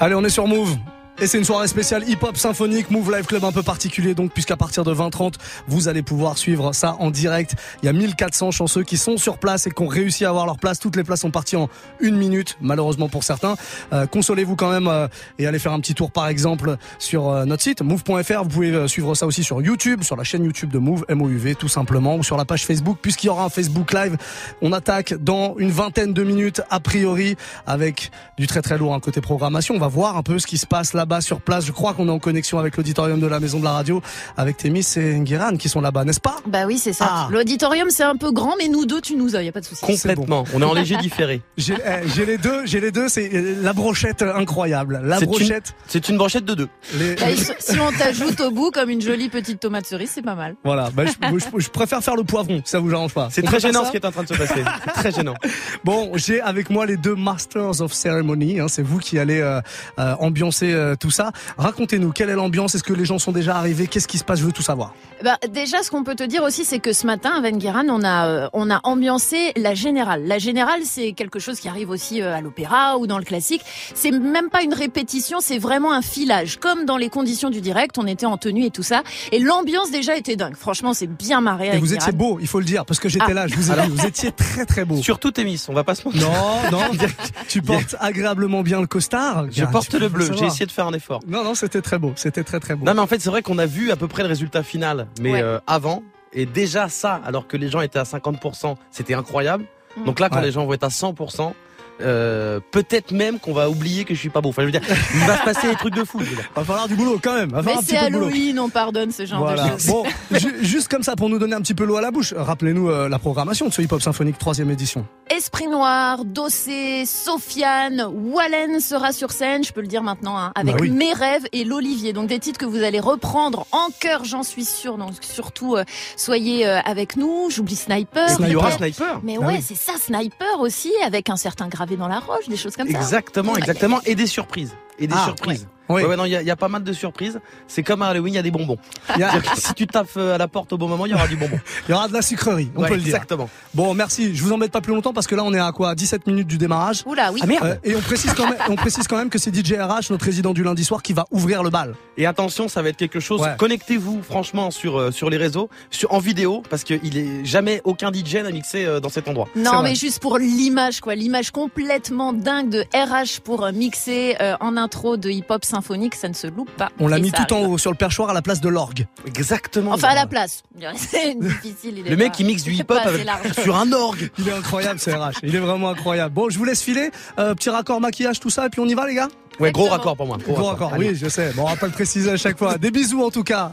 Allez, 0.00 0.14
on 0.14 0.24
est 0.24 0.30
sur 0.30 0.46
Move. 0.46 0.76
Et 1.18 1.26
c'est 1.26 1.38
une 1.38 1.44
soirée 1.44 1.66
spéciale 1.66 2.06
hip-hop 2.06 2.36
symphonique, 2.36 2.90
Move 2.90 3.10
Live 3.10 3.24
Club 3.24 3.42
un 3.42 3.50
peu 3.52 3.62
particulier, 3.62 4.14
donc 4.14 4.32
puisqu'à 4.32 4.58
partir 4.58 4.84
de 4.84 4.94
20h30, 4.94 5.36
vous 5.66 5.88
allez 5.88 6.02
pouvoir 6.02 6.36
suivre 6.36 6.74
ça 6.74 6.96
en 6.98 7.10
direct. 7.10 7.54
Il 7.82 7.86
y 7.86 7.88
a 7.88 7.94
1400 7.94 8.50
chanceux 8.50 8.82
qui 8.82 8.98
sont 8.98 9.16
sur 9.16 9.38
place 9.38 9.66
et 9.66 9.70
qui 9.70 9.82
ont 9.82 9.86
réussi 9.86 10.26
à 10.26 10.28
avoir 10.28 10.44
leur 10.44 10.58
place. 10.58 10.78
Toutes 10.78 10.94
les 10.94 11.04
places 11.04 11.20
sont 11.20 11.30
parties 11.30 11.56
en 11.56 11.70
une 12.00 12.16
minute, 12.16 12.58
malheureusement 12.60 13.08
pour 13.08 13.24
certains. 13.24 13.56
Euh, 13.94 14.06
consolez-vous 14.06 14.56
quand 14.56 14.70
même 14.70 14.88
euh, 14.88 15.08
et 15.38 15.46
allez 15.46 15.58
faire 15.58 15.72
un 15.72 15.80
petit 15.80 15.94
tour 15.94 16.10
par 16.10 16.28
exemple 16.28 16.76
sur 16.98 17.30
euh, 17.30 17.46
notre 17.46 17.62
site 17.62 17.80
move.fr. 17.80 18.42
Vous 18.42 18.50
pouvez 18.50 18.86
suivre 18.86 19.14
ça 19.14 19.24
aussi 19.24 19.42
sur 19.42 19.62
YouTube, 19.62 20.02
sur 20.02 20.16
la 20.16 20.24
chaîne 20.24 20.44
YouTube 20.44 20.70
de 20.70 20.78
Move, 20.78 21.06
MOUV 21.08 21.54
tout 21.54 21.68
simplement, 21.68 22.16
ou 22.16 22.24
sur 22.24 22.36
la 22.36 22.44
page 22.44 22.66
Facebook, 22.66 22.98
puisqu'il 23.00 23.28
y 23.28 23.30
aura 23.30 23.44
un 23.44 23.48
Facebook 23.48 23.94
Live. 23.94 24.18
On 24.60 24.70
attaque 24.74 25.14
dans 25.14 25.54
une 25.56 25.70
vingtaine 25.70 26.12
de 26.12 26.22
minutes 26.22 26.60
a 26.68 26.78
priori 26.78 27.36
avec 27.66 28.10
du 28.36 28.46
très 28.46 28.60
très 28.60 28.76
lourd 28.76 28.92
un 28.92 29.00
côté 29.00 29.22
programmation. 29.22 29.74
On 29.74 29.78
va 29.78 29.88
voir 29.88 30.18
un 30.18 30.22
peu 30.22 30.38
ce 30.38 30.46
qui 30.46 30.58
se 30.58 30.66
passe 30.66 30.92
là 30.92 31.05
bas 31.06 31.20
sur 31.20 31.40
place. 31.40 31.64
Je 31.64 31.72
crois 31.72 31.94
qu'on 31.94 32.08
est 32.08 32.10
en 32.12 32.18
connexion 32.18 32.58
avec 32.58 32.76
l'auditorium 32.76 33.20
de 33.20 33.26
la 33.26 33.40
Maison 33.40 33.58
de 33.58 33.64
la 33.64 33.72
Radio, 33.72 34.02
avec 34.36 34.56
Témis 34.56 34.86
et 34.96 35.18
Nguiran 35.18 35.56
qui 35.56 35.68
sont 35.68 35.80
là-bas, 35.80 36.04
n'est-ce 36.04 36.20
pas? 36.20 36.36
Bah 36.46 36.64
oui, 36.66 36.78
c'est 36.78 36.92
ça. 36.92 37.06
Ah. 37.08 37.28
L'auditorium, 37.30 37.88
c'est 37.90 38.02
un 38.04 38.16
peu 38.16 38.32
grand, 38.32 38.54
mais 38.58 38.68
nous 38.68 38.84
deux, 38.86 39.00
tu 39.00 39.16
nous 39.16 39.36
as, 39.36 39.42
y 39.42 39.48
a 39.48 39.52
pas 39.52 39.60
de 39.60 39.64
souci. 39.64 39.84
Complètement. 39.84 40.44
On 40.54 40.60
est 40.60 40.64
en 40.64 40.74
léger 40.74 40.96
différé. 40.96 41.40
J'ai 41.56 41.74
eh, 41.74 42.08
j'ai 42.14 42.26
les 42.26 42.38
deux, 42.38 42.66
j'ai 42.66 42.80
les 42.80 42.90
deux, 42.92 43.08
c'est 43.08 43.30
euh, 43.34 43.56
la 43.62 43.72
brochette 43.72 44.22
incroyable. 44.22 45.00
La 45.04 45.20
brochette. 45.20 45.74
C'est 45.86 46.08
une 46.08 46.16
brochette 46.18 46.44
de 46.44 46.54
deux. 46.54 46.68
les- 46.98 47.14
Bah, 47.14 47.26
si 47.58 47.78
on 47.80 47.90
t'ajoute 47.92 48.40
au 48.40 48.50
bout 48.50 48.70
comme 48.70 48.90
une 48.90 49.00
jolie 49.00 49.28
petite 49.28 49.60
tomate 49.60 49.86
cerise, 49.86 50.10
c'est 50.14 50.22
pas 50.22 50.34
mal. 50.34 50.56
Voilà, 50.64 50.90
bah, 50.92 51.04
je, 51.06 51.12
je- 51.38 51.58
je 51.60 51.68
préfère 51.70 52.02
faire 52.02 52.16
le 52.16 52.24
poivron, 52.24 52.60
si 52.64 52.70
ça 52.70 52.78
vous 52.80 52.92
arrange 52.94 53.14
pas. 53.14 53.28
C'est 53.30 53.42
très 53.42 53.60
gênant 53.60 53.84
ce 53.84 53.90
qui 53.90 53.96
est 53.96 54.04
en 54.06 54.10
train 54.12 54.22
de 54.24 54.28
se 54.28 54.34
passer. 54.34 54.62
Très 54.94 55.12
gênant. 55.12 55.34
Bon, 55.84 56.10
j'ai 56.16 56.40
avec 56.40 56.70
moi 56.70 56.84
les 56.86 56.96
deux 56.96 57.14
Masters 57.14 57.80
of 57.80 57.92
Ceremony. 57.92 58.58
hein, 58.60 58.66
c'est 58.68 58.82
vous 58.82 58.98
qui 58.98 59.18
allez 59.18 59.40
euh, 59.40 59.60
euh, 60.00 60.14
ambiancer 60.18 60.72
euh, 60.72 60.95
tout 60.96 61.10
ça. 61.10 61.32
Racontez-nous 61.58 62.12
quelle 62.12 62.30
est 62.30 62.34
l'ambiance? 62.34 62.74
Est-ce 62.74 62.82
que 62.84 62.92
les 62.92 63.04
gens 63.04 63.18
sont 63.18 63.32
déjà 63.32 63.56
arrivés? 63.56 63.86
Qu'est-ce 63.86 64.08
qui 64.08 64.18
se 64.18 64.24
passe? 64.24 64.40
Je 64.40 64.44
veux 64.44 64.52
tout 64.52 64.62
savoir. 64.62 64.94
Bah, 65.24 65.38
déjà, 65.48 65.82
ce 65.82 65.90
qu'on 65.90 66.04
peut 66.04 66.14
te 66.14 66.22
dire 66.24 66.42
aussi, 66.42 66.64
c'est 66.64 66.78
que 66.78 66.92
ce 66.92 67.06
matin, 67.06 67.30
à 67.30 67.40
Vengueran, 67.40 67.86
on 67.88 68.02
a, 68.04 68.26
euh, 68.28 68.48
on 68.52 68.70
a 68.70 68.80
ambiancé 68.84 69.52
la 69.56 69.74
générale. 69.74 70.24
La 70.26 70.38
générale, 70.38 70.80
c'est 70.84 71.12
quelque 71.12 71.38
chose 71.38 71.58
qui 71.60 71.68
arrive 71.68 71.90
aussi 71.90 72.20
euh, 72.22 72.34
à 72.34 72.40
l'opéra 72.40 72.98
ou 72.98 73.06
dans 73.06 73.18
le 73.18 73.24
classique. 73.24 73.62
C'est 73.94 74.10
même 74.10 74.50
pas 74.50 74.62
une 74.62 74.74
répétition, 74.74 75.38
c'est 75.40 75.58
vraiment 75.58 75.92
un 75.92 76.02
filage. 76.02 76.58
Comme 76.58 76.84
dans 76.84 76.96
les 76.96 77.08
conditions 77.08 77.50
du 77.50 77.60
direct, 77.60 77.96
on 77.98 78.06
était 78.06 78.26
en 78.26 78.36
tenue 78.36 78.64
et 78.64 78.70
tout 78.70 78.82
ça. 78.82 79.02
Et 79.32 79.38
l'ambiance 79.38 79.90
déjà 79.90 80.16
était 80.16 80.36
dingue. 80.36 80.56
Franchement, 80.56 80.92
c'est 80.94 81.06
bien 81.06 81.40
marré. 81.40 81.70
Et 81.74 81.78
vous 81.78 81.94
étiez 81.94 82.12
beau, 82.12 82.38
il 82.40 82.46
faut 82.46 82.58
le 82.58 82.64
dire, 82.66 82.84
parce 82.84 83.00
que 83.00 83.08
j'étais 83.08 83.24
Ah. 83.28 83.34
là. 83.34 83.46
Je 83.46 83.54
vous 83.54 83.70
ai 83.72 83.74
vu. 83.86 83.88
Vous 83.92 84.06
étiez 84.06 84.32
très 84.32 84.64
très 84.66 84.84
beau. 84.84 84.96
Surtout 85.02 85.30
Témis, 85.30 85.64
on 85.68 85.72
va 85.72 85.84
pas 85.84 85.94
se 85.94 86.04
mentir. 86.04 86.28
Non, 86.70 86.70
non. 86.78 86.84
tu 87.48 87.62
portes 87.62 87.96
agréablement 88.00 88.62
bien 88.62 88.80
le 88.80 88.86
costard. 88.86 89.46
Je 89.50 89.64
porte 89.64 89.94
le 89.94 90.08
bleu. 90.08 90.30
J'ai 90.38 90.46
essayé 90.46 90.66
de 90.66 90.72
faire 90.72 90.85
un 90.86 90.92
effort. 90.92 91.20
Non, 91.26 91.44
non, 91.44 91.54
c'était 91.54 91.82
très 91.82 91.98
beau. 91.98 92.12
C'était 92.16 92.44
très 92.44 92.60
très 92.60 92.74
beau. 92.74 92.84
Non 92.86 92.94
mais 92.94 93.00
en 93.00 93.06
fait 93.06 93.20
c'est 93.20 93.30
vrai 93.30 93.42
qu'on 93.42 93.58
a 93.58 93.66
vu 93.66 93.90
à 93.90 93.96
peu 93.96 94.08
près 94.08 94.22
le 94.22 94.28
résultat 94.28 94.62
final, 94.62 95.06
mais 95.20 95.32
Ouais. 95.32 95.42
euh, 95.42 95.58
avant 95.66 96.02
et 96.32 96.46
déjà 96.46 96.88
ça, 96.88 97.20
alors 97.24 97.46
que 97.46 97.56
les 97.56 97.68
gens 97.68 97.80
étaient 97.80 97.98
à 97.98 98.04
50%, 98.04 98.76
c'était 98.90 99.14
incroyable. 99.14 99.64
Mm. 99.96 100.04
Donc 100.04 100.20
là 100.20 100.28
quand 100.28 100.36
Ouais. 100.36 100.42
les 100.42 100.52
gens 100.52 100.64
vont 100.66 100.72
être 100.74 100.84
à 100.84 100.88
100%, 100.90 101.54
euh, 102.02 102.60
peut-être 102.72 103.10
même 103.12 103.38
qu'on 103.38 103.54
va 103.54 103.70
oublier 103.70 104.04
que 104.04 104.14
je 104.14 104.20
suis 104.20 104.28
pas 104.28 104.42
beau. 104.42 104.50
Enfin 104.50 104.60
je 104.62 104.66
veux 104.66 104.72
dire, 104.72 104.82
il 105.14 105.20
va 105.20 105.38
se 105.38 105.44
passer 105.44 105.66
des 105.68 105.76
trucs 105.76 105.94
de 105.94 106.04
fou. 106.04 106.20
Va 106.54 106.62
falloir 106.62 106.88
du 106.88 106.94
boulot 106.94 107.18
quand 107.22 107.34
même. 107.34 107.48
Va 107.50 107.62
Mais 107.62 107.72
c'est 107.80 107.94
petit 107.96 107.96
peu 107.96 108.06
de 108.06 108.12
boulot. 108.12 108.26
Halloween, 108.26 108.58
on 108.60 108.68
pardonne 108.68 109.10
ce 109.12 109.24
genre 109.24 109.38
Voilà. 109.40 109.64
de 109.64 109.68
choses. 109.70 109.86
Bon, 109.86 110.04
ju- 110.32 110.56
juste 110.62 110.88
comme 110.88 111.02
ça 111.02 111.16
pour 111.16 111.30
nous 111.30 111.38
donner 111.38 111.54
un 111.54 111.60
petit 111.62 111.72
peu 111.74 111.84
l'eau 111.86 111.96
à 111.96 112.02
la 112.02 112.10
bouche. 112.10 112.34
Rappelez-nous 112.36 112.90
euh, 112.90 113.08
la 113.08 113.18
programmation 113.18 113.66
de 113.68 113.72
ce 113.72 113.80
Hip 113.80 113.88
Hop 113.92 114.02
Symphonique 114.02 114.36
troisième 114.36 114.70
édition. 114.70 115.06
Esprit 115.36 115.66
Noir, 115.68 116.24
Dossé, 116.24 117.04
Sofiane, 117.04 118.08
Wallen 118.10 118.80
sera 118.80 119.12
sur 119.12 119.32
scène, 119.32 119.62
je 119.64 119.72
peux 119.72 119.82
le 119.82 119.86
dire 119.86 120.02
maintenant, 120.02 120.38
hein, 120.38 120.52
avec 120.54 120.76
Bah 120.76 120.80
oui. 120.80 120.90
Mes 120.90 121.12
rêves 121.12 121.46
et 121.52 121.64
l'Olivier. 121.64 122.14
Donc 122.14 122.26
des 122.28 122.38
titres 122.38 122.58
que 122.58 122.64
vous 122.64 122.82
allez 122.82 123.00
reprendre 123.00 123.66
en 123.70 123.88
chœur, 124.00 124.24
j'en 124.24 124.42
suis 124.42 124.64
sûre. 124.64 124.96
Donc 124.96 125.10
surtout, 125.20 125.76
euh, 125.76 125.84
soyez 126.16 126.66
euh, 126.66 126.80
avec 126.86 127.16
nous. 127.18 127.50
J'oublie 127.50 127.76
Sniper. 127.76 128.28
Il 128.40 128.48
y 128.48 128.56
aura 128.56 128.68
peut-être. 128.70 128.94
Sniper. 128.94 129.20
Mais 129.22 129.36
Ah 129.38 129.44
ouais, 129.46 129.54
oui. 129.58 129.62
c'est 129.66 129.76
ça, 129.76 129.92
Sniper 130.00 130.58
aussi, 130.60 130.90
avec 131.04 131.28
un 131.28 131.36
certain 131.36 131.68
gravé 131.68 131.96
dans 131.96 132.08
la 132.08 132.18
roche, 132.20 132.48
des 132.48 132.56
choses 132.56 132.74
comme 132.74 132.88
ça. 132.90 132.96
Exactement, 132.96 133.56
exactement. 133.56 134.00
Et 134.06 134.14
des 134.14 134.26
surprises. 134.26 134.72
Et 134.98 135.06
des 135.06 135.14
Ah, 135.16 135.24
surprises. 135.26 135.66
Oui. 135.88 136.02
Ouais, 136.02 136.04
ouais, 136.04 136.16
non, 136.16 136.24
il 136.24 136.32
y, 136.32 136.36
a- 136.36 136.42
il 136.42 136.46
y 136.48 136.50
a 136.50 136.56
pas 136.56 136.66
mal 136.66 136.82
de 136.82 136.92
surprises. 136.92 137.38
C'est 137.68 137.84
comme 137.84 138.02
à 138.02 138.06
Halloween, 138.08 138.34
il 138.34 138.36
y 138.36 138.40
a 138.40 138.42
des 138.42 138.50
bonbons. 138.50 138.76
A- 139.08 139.30
si 139.54 139.72
tu 139.74 139.86
tapes 139.86 140.08
euh, 140.16 140.34
à 140.34 140.38
la 140.38 140.48
porte 140.48 140.72
au 140.72 140.78
bon 140.78 140.88
moment, 140.88 141.06
il 141.06 141.12
y 141.12 141.14
aura 141.14 141.28
du 141.28 141.36
bonbon. 141.36 141.60
il 141.88 141.92
y 141.92 141.94
aura 141.94 142.08
de 142.08 142.12
la 142.12 142.22
sucrerie, 142.22 142.72
on 142.74 142.82
Ouais, 142.82 142.88
peut 142.88 142.94
le 142.96 143.00
dire. 143.02 143.14
Exactement. 143.14 143.48
Bon, 143.72 143.94
merci. 143.94 144.34
Je 144.34 144.42
vous 144.42 144.50
embête 144.52 144.72
pas 144.72 144.80
plus 144.80 144.92
longtemps 144.92 145.12
parce 145.12 145.28
que 145.28 145.36
là, 145.36 145.44
on 145.44 145.54
est 145.54 145.60
à 145.60 145.70
quoi? 145.70 145.94
17 145.94 146.26
minutes 146.26 146.48
du 146.48 146.58
démarrage. 146.58 147.04
Oula, 147.06 147.30
oui. 147.32 147.38
Ah 147.40 147.46
merde. 147.46 147.64
Euh, 147.84 147.88
et 147.88 147.94
on 147.94 148.00
précise 148.00 148.32
quand 148.34 148.48
même, 148.48 148.58
on 148.68 148.74
précise 148.74 149.06
quand 149.06 149.16
même 149.16 149.30
que 149.30 149.38
c'est 149.38 149.54
DJ 149.54 149.74
RH, 149.74 150.10
notre 150.10 150.24
résident 150.24 150.52
du 150.54 150.64
lundi 150.64 150.82
soir, 150.82 151.02
qui 151.04 151.12
va 151.12 151.24
ouvrir 151.30 151.62
le 151.62 151.70
bal. 151.70 151.94
Et 152.16 152.26
attention, 152.26 152.66
ça 152.66 152.82
va 152.82 152.88
être 152.88 152.96
quelque 152.96 153.20
chose. 153.20 153.42
Ouais. 153.42 153.54
Connectez-vous 153.56 154.22
franchement 154.24 154.72
sur 154.72 154.98
euh, 154.98 155.12
sur 155.12 155.30
les 155.30 155.36
réseaux, 155.36 155.70
sur 155.92 156.12
en 156.12 156.18
vidéo, 156.18 156.64
parce 156.68 156.82
que 156.82 156.94
il 157.04 157.16
est 157.16 157.44
jamais 157.44 157.80
aucun 157.84 158.10
DJ 158.12 158.36
n'a 158.42 158.50
mixé 158.50 158.84
euh, 158.86 158.98
dans 158.98 159.08
cet 159.08 159.28
endroit. 159.28 159.46
Non, 159.54 159.82
mais 159.84 159.94
juste 159.94 160.18
pour 160.20 160.38
l'image, 160.38 161.00
quoi. 161.00 161.14
L'image 161.14 161.52
complètement 161.52 162.32
dingue 162.32 162.70
de 162.70 162.80
RH 162.92 163.40
pour 163.44 163.70
mixer 163.72 164.34
euh, 164.40 164.56
en 164.58 164.76
intro 164.86 165.16
de 165.16 165.28
hip-hop 165.30 165.64
symphonique, 165.64 166.14
ça 166.14 166.28
ne 166.28 166.34
se 166.34 166.46
loupe 166.46 166.70
pas. 166.70 166.90
On 167.00 167.08
l'a 167.08 167.18
mis 167.18 167.32
tout 167.32 167.52
en 167.52 167.60
haut 167.66 167.76
sur 167.78 167.90
le 167.90 167.96
perchoir 167.96 168.30
à 168.30 168.34
la 168.34 168.40
place 168.42 168.60
de 168.60 168.68
l'orgue. 168.68 169.06
Exactement. 169.26 169.92
Enfin, 169.92 170.08
à 170.08 170.14
la 170.14 170.26
place. 170.26 170.62
C'est 170.96 171.34
difficile. 171.34 171.98
il 171.98 172.06
est 172.06 172.10
Le 172.10 172.16
mec 172.16 172.28
pas- 172.28 172.34
qui 172.36 172.44
mixe 172.44 172.62
du 172.62 172.72
hip-hop 172.74 172.98
sur 173.62 173.76
un 173.76 173.92
orgue. 173.92 174.30
Il 174.38 174.48
est 174.48 174.52
incroyable, 174.52 174.98
c'est 175.00 175.14
RH. 175.14 175.32
Il 175.42 175.54
est 175.54 175.58
vraiment 175.58 175.90
incroyable. 175.90 176.32
Bon, 176.34 176.48
je 176.50 176.56
vous 176.58 176.64
laisse 176.64 176.82
filer. 176.82 177.10
Euh, 177.38 177.54
petit 177.54 177.70
raccord 177.70 178.00
maquillage, 178.00 178.38
tout 178.40 178.50
ça, 178.50 178.66
et 178.66 178.68
puis 178.70 178.80
on 178.80 178.86
y 178.86 178.94
va, 178.94 179.06
les 179.06 179.14
gars? 179.14 179.28
Ouais, 179.60 179.72
gros 179.72 179.86
raccord 179.86 180.16
pour 180.16 180.26
moi. 180.26 180.36
Gros, 180.38 180.54
Gros 180.54 180.64
raccord. 180.66 180.90
raccord, 180.90 180.98
oui, 181.06 181.14
je 181.14 181.28
sais. 181.28 181.52
Bon, 181.54 181.62
on 181.62 181.68
va 181.68 181.76
pas 181.76 181.86
le 181.86 181.92
préciser 181.92 182.30
à 182.30 182.36
chaque 182.36 182.58
fois. 182.58 182.78
Des 182.78 182.90
bisous 182.90 183.22
en 183.22 183.30
tout 183.30 183.44
cas. 183.44 183.72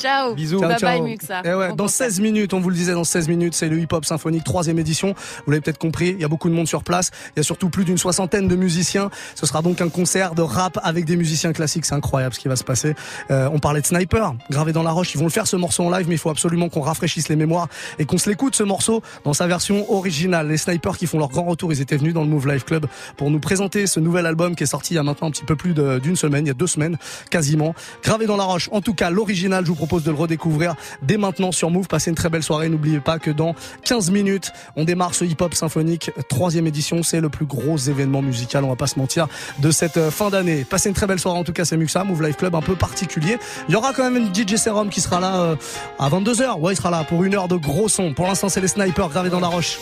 Ciao. 0.00 0.34
Bisous. 0.34 0.58
Bye 0.60 0.78
Ciao, 0.78 0.80
bye, 0.80 0.96
ciao. 0.98 1.06
Muxa. 1.06 1.42
Et 1.44 1.54
ouais, 1.54 1.68
dans 1.68 1.84
concert. 1.84 2.06
16 2.08 2.20
minutes, 2.20 2.54
on 2.54 2.60
vous 2.60 2.70
le 2.70 2.74
disait, 2.74 2.92
dans 2.92 3.04
16 3.04 3.28
minutes, 3.28 3.54
c'est 3.54 3.68
le 3.68 3.78
Hip 3.78 3.86
Hop 3.92 4.04
Symphonique, 4.04 4.42
troisième 4.42 4.78
édition. 4.78 5.14
Vous 5.46 5.52
l'avez 5.52 5.60
peut-être 5.60 5.78
compris, 5.78 6.08
il 6.10 6.20
y 6.20 6.24
a 6.24 6.28
beaucoup 6.28 6.48
de 6.48 6.54
monde 6.54 6.66
sur 6.66 6.82
place. 6.82 7.10
Il 7.36 7.38
y 7.38 7.40
a 7.40 7.42
surtout 7.44 7.70
plus 7.70 7.84
d'une 7.84 7.98
soixantaine 7.98 8.48
de 8.48 8.56
musiciens. 8.56 9.10
Ce 9.36 9.46
sera 9.46 9.62
donc 9.62 9.80
un 9.80 9.88
concert 9.88 10.34
de 10.34 10.42
rap 10.42 10.78
avec 10.82 11.04
des 11.04 11.16
musiciens 11.16 11.52
classiques. 11.52 11.84
C'est 11.86 11.94
incroyable 11.94 12.34
ce 12.34 12.40
qui 12.40 12.48
va 12.48 12.56
se 12.56 12.64
passer. 12.64 12.94
Euh, 13.30 13.48
on 13.52 13.60
parlait 13.60 13.80
de 13.80 13.86
Sniper, 13.86 14.34
gravé 14.50 14.72
dans 14.72 14.82
la 14.82 14.90
roche. 14.90 15.14
Ils 15.14 15.18
vont 15.18 15.26
le 15.26 15.30
faire 15.30 15.46
ce 15.46 15.56
morceau 15.56 15.84
en 15.84 15.90
live, 15.90 16.06
mais 16.08 16.16
il 16.16 16.18
faut 16.18 16.30
absolument 16.30 16.68
qu'on 16.68 16.80
rafraîchisse 16.80 17.28
les 17.28 17.36
mémoires 17.36 17.68
et 18.00 18.04
qu'on 18.04 18.18
se 18.18 18.28
l'écoute 18.28 18.56
ce 18.56 18.64
morceau 18.64 19.02
dans 19.24 19.34
sa 19.34 19.46
version 19.46 19.90
originale. 19.92 20.48
Les 20.48 20.56
Snipers 20.56 20.96
qui 20.98 21.06
font 21.06 21.18
leur 21.18 21.28
grand 21.28 21.44
retour, 21.44 21.72
ils 21.72 21.80
étaient 21.80 21.96
venus 21.96 22.12
dans 22.14 22.22
le 22.22 22.28
Move 22.28 22.48
Live 22.48 22.64
Club 22.64 22.86
pour 23.16 23.30
nous 23.30 23.38
présenter 23.40 23.86
ce 23.86 24.00
nouvel 24.00 24.26
album 24.26 24.56
qui 24.56 24.64
est 24.64 24.66
sorti 24.66 24.94
il 24.94 24.96
y 24.96 24.98
a 24.98 25.04
maintenant 25.04 25.21
un 25.26 25.30
petit 25.30 25.44
peu 25.44 25.56
plus 25.56 25.74
d'une 25.74 26.16
semaine, 26.16 26.46
il 26.46 26.48
y 26.48 26.50
a 26.50 26.54
deux 26.54 26.66
semaines 26.66 26.96
quasiment. 27.30 27.74
Gravé 28.02 28.26
dans 28.26 28.36
la 28.36 28.44
roche. 28.44 28.68
En 28.72 28.80
tout 28.80 28.94
cas, 28.94 29.10
l'original, 29.10 29.64
je 29.64 29.68
vous 29.68 29.76
propose 29.76 30.04
de 30.04 30.10
le 30.10 30.16
redécouvrir 30.16 30.74
dès 31.02 31.16
maintenant 31.16 31.52
sur 31.52 31.70
Move. 31.70 31.86
Passez 31.88 32.10
une 32.10 32.16
très 32.16 32.28
belle 32.28 32.42
soirée. 32.42 32.68
N'oubliez 32.68 33.00
pas 33.00 33.18
que 33.18 33.30
dans 33.30 33.54
15 33.84 34.10
minutes, 34.10 34.52
on 34.76 34.84
démarre 34.84 35.14
ce 35.14 35.24
hip-hop 35.24 35.54
symphonique. 35.54 36.10
Troisième 36.28 36.66
édition. 36.66 37.02
C'est 37.02 37.20
le 37.20 37.28
plus 37.28 37.46
gros 37.46 37.76
événement 37.76 38.22
musical, 38.22 38.64
on 38.64 38.68
va 38.68 38.76
pas 38.76 38.86
se 38.86 38.98
mentir, 38.98 39.28
de 39.58 39.70
cette 39.70 39.96
euh, 39.96 40.10
fin 40.10 40.30
d'année. 40.30 40.64
Passez 40.64 40.88
une 40.88 40.94
très 40.94 41.06
belle 41.06 41.18
soirée. 41.18 41.38
En 41.38 41.44
tout 41.44 41.52
cas, 41.52 41.64
c'est 41.64 41.76
Muxa, 41.76 42.04
Move 42.04 42.22
Live 42.22 42.36
Club 42.36 42.54
un 42.54 42.60
peu 42.60 42.76
particulier. 42.76 43.38
Il 43.68 43.72
y 43.72 43.76
aura 43.76 43.92
quand 43.92 44.08
même 44.08 44.16
une 44.16 44.34
DJ 44.34 44.56
Serum 44.56 44.90
qui 44.90 45.00
sera 45.00 45.20
là 45.20 45.36
euh, 45.36 45.56
à 45.98 46.08
22h. 46.08 46.58
Ouais, 46.58 46.72
il 46.72 46.76
sera 46.76 46.90
là 46.90 47.04
pour 47.04 47.24
une 47.24 47.34
heure 47.34 47.48
de 47.48 47.56
gros 47.56 47.88
son. 47.88 48.12
Pour 48.14 48.26
l'instant, 48.26 48.48
c'est 48.48 48.60
les 48.60 48.68
snipers 48.68 49.08
gravés 49.08 49.30
dans 49.30 49.40
la 49.40 49.48
roche. 49.48 49.78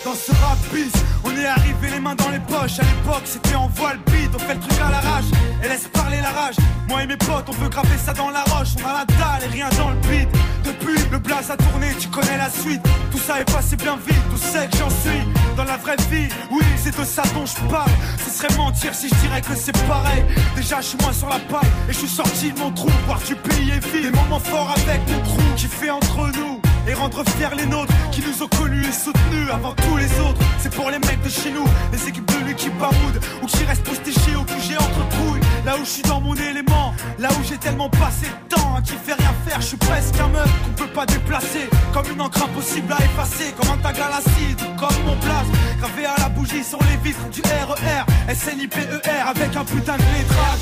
Et 5.63 5.69
laisse 5.69 5.89
parler 5.89 6.21
la 6.21 6.31
rage. 6.31 6.57
Moi 6.89 7.03
et 7.05 7.07
mes 7.07 7.17
potes, 7.17 7.49
on 7.49 7.53
veut 7.53 7.69
graver 7.69 7.97
ça 7.97 8.13
dans 8.13 8.31
la 8.31 8.43
roche. 8.45 8.75
On 8.83 8.89
a 8.89 8.93
la 8.93 9.05
dalle 9.05 9.49
et 9.49 9.53
rien 9.53 9.69
dans 9.79 9.91
le 9.91 9.97
beat. 10.09 10.29
Depuis, 10.65 10.99
le 11.11 11.19
blast 11.19 11.51
a 11.51 11.57
tourné, 11.57 11.89
tu 11.99 12.09
connais 12.09 12.37
la 12.37 12.51
suite. 12.51 12.83
Tout 13.11 13.19
ça 13.19 13.41
est 13.41 13.51
passé 13.53 13.77
bien 13.77 13.97
vite, 13.97 14.23
tout 14.31 14.37
sait 14.37 14.69
que 14.69 14.77
j'en 14.77 14.91
suis. 14.91 15.23
Dans 15.57 15.65
la 15.65 15.77
vraie 15.77 15.97
vie, 16.11 16.29
oui, 16.51 16.65
c'est 16.77 16.97
de 16.97 17.05
ça 17.05 17.23
dont 17.35 17.47
je 17.47 17.55
parle. 17.71 17.91
Ce 18.25 18.31
serait 18.31 18.55
mentir 18.57 18.95
si 18.95 19.09
je 19.09 19.15
dirais 19.17 19.41
que 19.41 19.55
c'est 19.55 19.77
pareil. 19.87 20.25
Déjà, 20.57 20.81
je 20.81 20.87
suis 20.89 20.99
moins 21.03 21.13
sur 21.13 21.29
la 21.29 21.39
paille 21.39 21.71
et 21.89 21.93
je 21.93 21.99
suis 21.99 22.09
sorti 22.09 22.53
de 22.53 22.59
mon 22.59 22.71
trou. 22.71 22.89
Voir 23.07 23.21
du 23.21 23.35
pays 23.35 23.71
est 23.71 23.87
vide. 23.87 24.11
Des 24.11 24.17
moments 24.17 24.41
forts 24.41 24.75
avec 24.77 25.01
mon 25.09 25.21
crew 25.21 25.55
qui 25.57 25.67
fait 25.67 25.91
entre 25.91 26.31
nous 26.37 26.60
et 26.87 26.95
rendre 26.95 27.23
fiers 27.37 27.57
les 27.57 27.67
nôtres 27.67 27.93
qui 28.13 28.23
nous 28.23 28.43
ont 28.43 28.49
connus 28.49 28.85
et 28.87 28.93
soutenus 28.93 29.51
avant 29.53 29.75
tous 29.75 29.97
les 29.97 30.11
autres. 30.21 30.41
C'est 30.59 30.75
pour 30.75 30.91
les 30.91 30.99
mecs 30.99 31.23
de 31.23 31.29
chez 31.29 31.51
nous, 31.51 31.65
les 31.93 32.09
équipes 32.09 32.31
de 32.33 32.47
lui 32.47 32.55
qui 32.55 32.71
baroudent 32.71 33.21
ou 33.43 33.47
qui 33.47 33.65
restent 33.65 33.85
postichés 33.85 34.37
au 34.37 34.45
QG 34.45 34.77
entre 34.79 35.09
couilles. 35.17 35.41
Là 35.65 35.77
où 35.77 35.85
je 35.85 35.91
suis 35.91 36.03
dans 36.03 36.21
mon 36.21 36.35
élément, 36.35 36.95
Là 37.19 37.29
où 37.39 37.45
j'ai 37.47 37.59
tellement 37.59 37.91
passé 37.91 38.27
de 38.27 38.55
temps 38.55 38.77
à 38.77 38.81
qui 38.81 38.93
fait 38.93 39.13
rien 39.13 39.35
faire, 39.47 39.61
je 39.61 39.67
suis 39.67 39.77
presque 39.77 40.19
un 40.19 40.29
meuf 40.29 40.51
qu'on 40.65 40.85
peut 40.85 40.93
pas 40.93 41.05
déplacer. 41.05 41.69
Comme 41.93 42.07
une 42.11 42.21
encre 42.21 42.45
impossible 42.45 42.91
à 42.93 43.05
effacer, 43.05 43.53
comme 43.59 43.71
un 43.71 43.77
tag 43.77 44.01
à 44.01 44.09
l'acide, 44.09 44.59
comme 44.79 45.05
mon 45.05 45.17
place. 45.17 45.47
Gravé 45.79 46.07
à 46.07 46.15
la 46.19 46.29
bougie 46.31 46.65
sur 46.65 46.79
les 46.85 46.97
vitres 47.05 47.29
du 47.29 47.43
RER, 47.43 48.35
SNIPER 48.35 48.89
avec 49.29 49.55
un 49.55 49.65
putain 49.65 49.97
de 49.97 50.03
lettrage. 50.03 50.61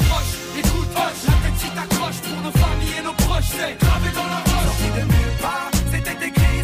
Écoute, 0.59 0.89
la 0.95 1.33
tête 1.33 1.59
si 1.59 1.69
pour 2.29 2.43
nos 2.43 2.53
familles 2.53 2.95
et 2.99 3.03
nos 3.03 3.13
proches, 3.13 3.51
c'est 3.51 3.79
gravé 3.79 4.11
dans 4.15 4.27
la 4.27 4.37
roche. 4.37 5.28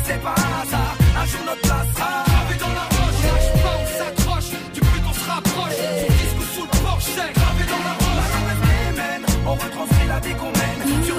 C'est 0.07 0.21
pas 0.21 0.35
un 0.37 0.63
hasard. 0.63 0.97
Un 1.17 1.27
jour 1.27 1.41
notre 1.47 1.63
place 1.63 1.89
sera 1.95 2.25
dans 2.61 2.75
la 2.81 2.87
roche. 2.95 3.21
Lâche 3.27 3.51
pas, 3.63 3.77
on 3.83 3.87
s'accroche, 3.99 4.51
du 4.75 4.81
but 4.81 5.05
on 5.09 5.13
se 5.13 5.31
rapproche. 5.31 5.79
Disque 6.09 6.41
ou 6.41 6.47
sous 6.55 6.63
le 6.63 6.79
porche, 6.85 7.05
c'est 7.17 7.33
gravé 7.39 7.65
dans 7.73 7.83
la 7.89 7.95
roche. 8.03 8.33
La 8.49 9.51
on 9.51 9.55
retranscrit 9.55 10.09
la 10.09 10.21
vie 10.21 10.35
qu'on 10.35 10.53
mène. 10.53 11.05
Sur. 11.05 11.15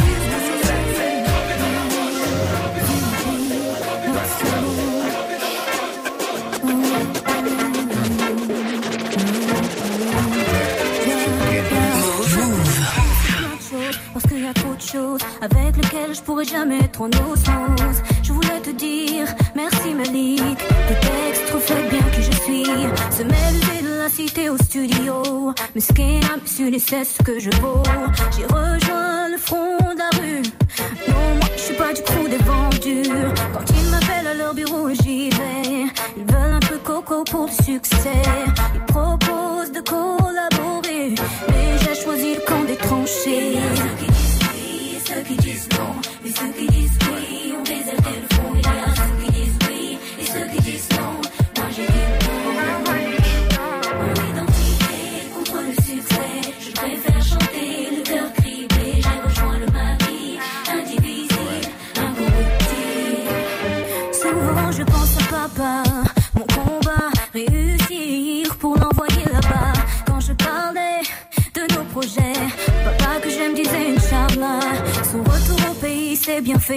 Parce 14.14 14.28
qu'il 14.28 14.44
y 14.44 14.48
a 14.48 14.54
trop 14.54 14.74
de 14.74 14.82
choses 14.82 15.22
avec 15.42 15.76
lesquelles 15.76 16.16
je 16.16 16.22
pourrais 16.22 16.46
jamais 16.46 16.80
être 16.80 17.02
en 17.02 17.08
osmose. 17.08 18.02
Je 18.46 18.52
voulais 18.52 18.62
te 18.62 18.70
dire 18.72 19.28
merci 19.56 19.94
Malik. 19.96 20.58
Tes 20.88 21.00
textes 21.00 21.50
reflètent 21.54 21.90
bien 21.90 22.04
qui 22.14 22.22
je 22.22 22.32
suis. 22.44 22.66
Se 23.12 23.24
mêler 23.24 23.82
de 23.82 23.98
la 23.98 24.10
cité 24.10 24.50
au 24.50 24.58
studio. 24.58 25.54
Mais 25.74 25.82
ce 25.82 25.94
qui 25.94 26.02
est 26.02 26.24
impossible, 26.34 26.78
c'est 26.80 27.04
ce 27.04 27.24
que 27.24 27.40
je 27.40 27.50
vaux. 27.62 27.82
J'ai 28.38 28.46
rejoint 28.46 29.30
le 29.30 29.38
front 29.38 29.78
de 29.94 29.98
la 29.98 30.10
rue. 30.20 30.44
Non, 31.08 31.36
moi 31.40 31.50
je 31.56 31.62
suis 31.62 31.76
pas 31.76 31.94
du 31.94 32.02
coup 32.02 32.28
des 32.28 32.38
vendus. 32.38 33.10
Quand 33.54 33.66
ils 33.80 33.90
m'appellent 33.90 34.28
à 34.28 34.34
leur 34.36 34.54
bureau, 34.54 34.90
j'y 34.90 35.30
vais. 35.30 35.86
Ils 36.18 36.24
veulent 36.24 36.54
un 36.54 36.60
peu 36.60 36.78
coco 36.78 37.24
pour 37.24 37.48
le 37.48 37.64
succès. 37.64 38.22
Ils 38.76 38.82
proposent 38.82 39.72
de 39.72 39.82
collaborer. 39.82 41.16
Mais 41.48 41.78
j'ai 41.80 41.96
choisi 42.04 42.36
le 42.36 42.42
camp 42.42 42.64
des 42.66 42.76
tranchées. 42.76 43.58
Qui 45.28 45.38
disent 45.38 45.70
non. 45.72 45.96
Mais 46.24 46.30
ceux 46.30 46.52
qui 46.56 46.68
disent 46.68 46.75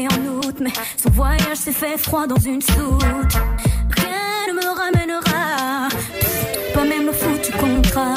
en 0.07 0.37
août, 0.37 0.57
mais 0.61 0.73
son 0.97 1.11
voyage 1.11 1.57
s'est 1.57 1.73
fait 1.73 1.99
froid 1.99 2.27
dans 2.27 2.39
une 2.39 2.63
soute. 2.63 3.35
Rien 3.97 4.49
ne 4.49 4.53
me 4.55 4.67
ramènera, 4.67 5.89
pas 6.75 6.85
même 6.85 7.07
le 7.07 7.13
foutu 7.13 7.53
contrat. 7.53 8.15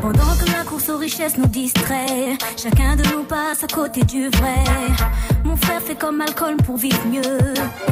Pendant 0.00 0.34
que 0.36 0.50
la 0.50 0.64
course 0.64 0.88
aux 0.88 0.98
richesses 0.98 1.38
nous 1.38 1.46
distrait, 1.46 2.36
chacun 2.56 2.96
de 2.96 3.04
nous 3.14 3.24
passe 3.24 3.64
à 3.64 3.66
côté 3.66 4.02
du 4.02 4.28
vrai. 4.28 4.64
Mon 5.44 5.56
frère 5.56 5.80
fait 5.80 5.94
comme 5.96 6.16
Malcolm 6.16 6.56
pour 6.58 6.76
vivre 6.76 7.00
mieux. 7.06 7.91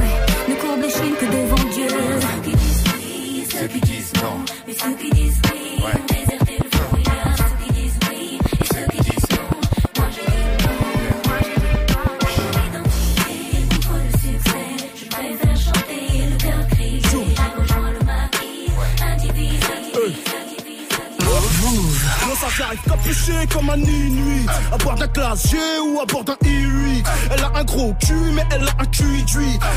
Ou 25.32 26.00
à 26.00 26.06
bord 26.06 26.24
d'un 26.24 26.34
I8. 26.42 27.04
Elle 27.30 27.44
a 27.44 27.52
un 27.54 27.64
gros 27.64 27.94
cul, 28.04 28.32
mais 28.32 28.44
elle 28.52 28.66
a 28.66 28.72
un 28.80 28.86
cul 28.86 29.24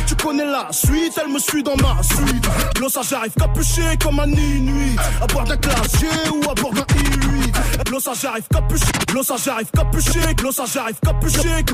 Tu 0.08 0.16
connais 0.16 0.46
la 0.46 0.68
suite, 0.72 1.14
elle 1.22 1.32
me 1.32 1.38
suit 1.38 1.62
dans 1.62 1.76
ma 1.76 2.02
suite. 2.02 2.46
Ça 2.90 3.02
j'arrive 3.08 3.34
capuché 3.34 3.98
comme 4.02 4.20
un 4.20 4.30
inuit. 4.30 4.96
À 5.22 5.28
bord 5.28 5.44
d'un 5.44 5.58
classe 5.58 6.04
ou 6.32 6.50
à 6.50 6.54
bord 6.56 6.74
d'un 6.74 6.82
I8. 6.82 7.92
Non, 7.92 8.00
ça 8.00 8.14
j'arrive 8.20 8.48
capuché. 8.52 8.86
Ça 9.24 9.36
j'arrive 9.44 9.70
capuché. 9.72 10.20
Ça 10.52 10.64
j'arrive 10.72 11.00
capuché. 11.04 11.66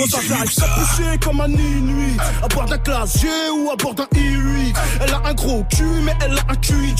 Non, 0.00 0.06
ça 0.06 0.18
j'arrive 0.26 0.54
capuché 0.54 1.18
comme 1.22 1.40
un 1.42 1.48
inuit. 1.48 2.16
À 2.42 2.48
bord 2.48 2.64
d'un 2.64 2.78
classe 2.78 3.20
G 3.20 3.28
ou 3.54 3.70
à 3.70 3.76
bord 3.76 3.94
d'un 3.94 4.06
I8. 4.14 4.74
Elle 5.02 5.12
a 5.12 5.22
un 5.26 5.34
gros 5.34 5.62
cul, 5.64 5.84
mais 6.02 6.14
elle 6.24 6.38
a 6.38 6.42
un 6.48 6.56
cul 6.56 6.94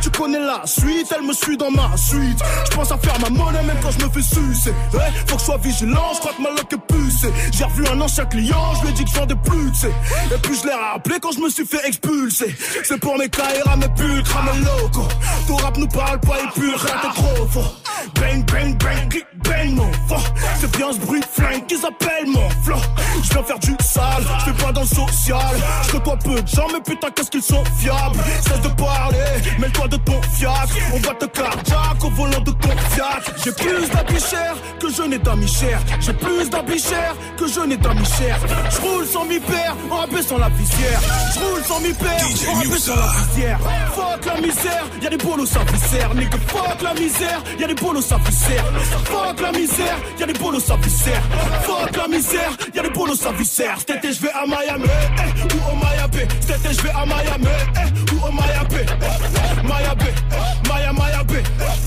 Tu 0.00 0.10
connais 0.10 0.38
la 0.38 0.62
suite, 0.64 1.12
elle 1.14 1.26
me 1.26 1.34
suit 1.34 1.58
dans 1.58 1.70
ma 1.70 1.94
suite. 1.96 2.38
Je 2.70 2.74
pense 2.74 2.90
à 2.90 2.96
faire 2.96 3.18
ma 3.20 3.28
monnaie 3.28 3.62
même 3.64 3.76
quand 3.82 3.90
je 3.90 4.02
me 4.02 4.10
fais 4.10 4.22
sucer. 4.22 4.72
Ouais, 4.94 5.12
faut 5.26 5.36
que 5.36 5.40
je 5.40 5.44
sois 5.44 5.58
vigilant, 5.58 6.14
je 6.14 6.20
crois 6.20 6.32
que 6.32 6.42
ma 6.42 6.50
loque 6.50 6.72
est 6.72 6.94
pucée. 6.94 7.32
J'ai 7.52 7.64
revu 7.64 7.86
un 7.86 8.00
ancien 8.00 8.24
client, 8.24 8.74
je 8.76 8.82
lui 8.82 8.88
ai 8.88 8.92
dit 8.92 9.04
que 9.04 9.10
j'en 9.10 9.26
ai 9.26 9.36
plus, 9.36 9.70
tu 9.72 9.80
sais. 9.80 9.92
Et 10.34 10.38
puis 10.42 10.56
je 10.58 10.66
l'ai 10.66 10.74
rappelé 10.74 11.16
quand 11.20 11.32
je 11.32 11.40
me 11.40 11.50
suis 11.50 11.66
fait 11.66 11.86
expulser. 11.86 12.56
C'est 12.82 12.98
pour 12.98 13.18
mes 13.18 13.28
KRA, 13.28 13.76
mes 13.76 13.88
pulcres, 13.88 14.42
mes 14.44 14.60
locaux. 14.60 15.08
Ton 15.46 15.56
rap 15.56 15.76
nous 15.76 15.88
parle 15.88 16.20
pas 16.20 16.36
pur, 16.54 16.80
rien 16.80 16.94
t'es 17.02 17.22
trop 17.22 17.46
faux. 17.48 17.77
Bang, 18.14 18.44
bang, 18.52 18.76
bang, 18.78 19.08
click, 19.08 19.26
bang, 19.44 19.74
mon 19.74 19.90
fort. 20.08 20.22
C'est 20.60 20.76
bien 20.76 20.92
ce 20.92 20.98
bruit 20.98 21.22
flingue 21.32 21.66
qu'ils 21.66 21.84
appellent 21.84 22.28
mon 22.28 22.48
flow. 22.64 22.76
Je 23.22 23.32
viens 23.32 23.42
faire 23.42 23.58
du 23.58 23.74
sale, 23.80 24.24
je 24.40 24.44
fais 24.44 24.64
pas 24.64 24.72
dans 24.72 24.82
le 24.82 24.86
social. 24.86 25.56
Je 25.86 25.92
côtoie 25.92 26.16
peu 26.16 26.40
de 26.40 26.48
gens, 26.48 26.66
mais 26.72 26.80
putain, 26.80 27.08
qu'est-ce 27.14 27.30
qu'ils 27.30 27.42
sont 27.42 27.64
fiables. 27.76 28.18
Cesse 28.42 28.60
de 28.62 28.68
parler, 28.68 29.18
mets-toi 29.58 29.88
de 29.88 29.96
ton 29.96 30.20
fiacre. 30.34 30.74
On 30.94 30.98
va 30.98 31.14
te 31.14 31.26
cardiaque 31.26 32.04
au 32.04 32.10
volant 32.10 32.40
de 32.40 32.52
ton 32.52 32.70
fiat. 32.90 33.20
J'ai 33.44 33.52
plus 33.52 33.88
d'habits 33.90 34.20
chers 34.20 34.56
que 34.80 34.88
je 34.90 35.02
n'ai 35.02 35.18
d'amis 35.18 35.48
chers. 35.48 35.80
J'ai 36.00 36.12
plus 36.12 36.48
d'habits 36.50 36.78
chers 36.78 37.14
que 37.36 37.46
je 37.46 37.60
n'ai 37.60 37.76
d'amis 37.76 38.06
chers. 38.18 38.38
Je 38.70 38.80
roule 38.80 39.06
sans 39.06 39.24
mi 39.24 39.40
père 39.40 39.74
en 39.90 40.02
abaissant 40.02 40.38
la 40.38 40.48
visière. 40.50 41.00
Je 41.34 41.38
roule 41.40 41.64
sans 41.64 41.80
mi 41.80 41.92
père 41.92 42.24
en 42.52 42.60
abaissant 42.60 42.96
la 42.96 43.12
visière. 43.24 43.58
Fuck 43.94 44.24
la 44.26 44.40
misère, 44.40 44.84
y'a 45.02 45.10
des 45.10 45.16
bolos 45.16 45.56
à 45.56 45.72
viscère. 45.72 46.14
Nigga, 46.14 46.38
fuck 46.46 46.82
la 46.82 46.94
misère, 46.94 47.42
y'a 47.58 47.66
des 47.66 47.74
bolos 47.74 47.87
à 47.96 48.18
viscère. 48.18 48.64
Fuck 49.04 49.40
la 49.40 49.52
misère, 49.52 49.96
y'a 50.18 50.26
des 50.26 50.32
bolos 50.34 50.70
à 50.70 50.76
viscère. 50.76 51.22
Fuck 51.62 51.96
la 51.96 52.08
misère, 52.08 52.50
y'a 52.74 52.82
des 52.82 52.90
bolos 52.90 53.26
à 53.26 53.32
viscère. 53.32 53.78
Cet 53.78 53.96
été, 53.96 54.12
je 54.12 54.22
vais 54.22 54.30
à 54.30 54.46
Miami, 54.46 54.84
eh, 55.16 55.54
ou 55.54 55.72
au 55.72 55.76
Miami. 55.76 56.28
Cet 56.40 56.60
été, 56.60 56.74
je 56.74 56.82
vais 56.82 56.90
à 56.90 57.06
Miami, 57.06 57.46
eh, 57.76 58.14
ou 58.14 58.26
au 58.26 58.32
Miami. 58.32 58.84
Miami, 59.64 60.10
Maya, 60.68 60.92
Miami. 60.92 61.77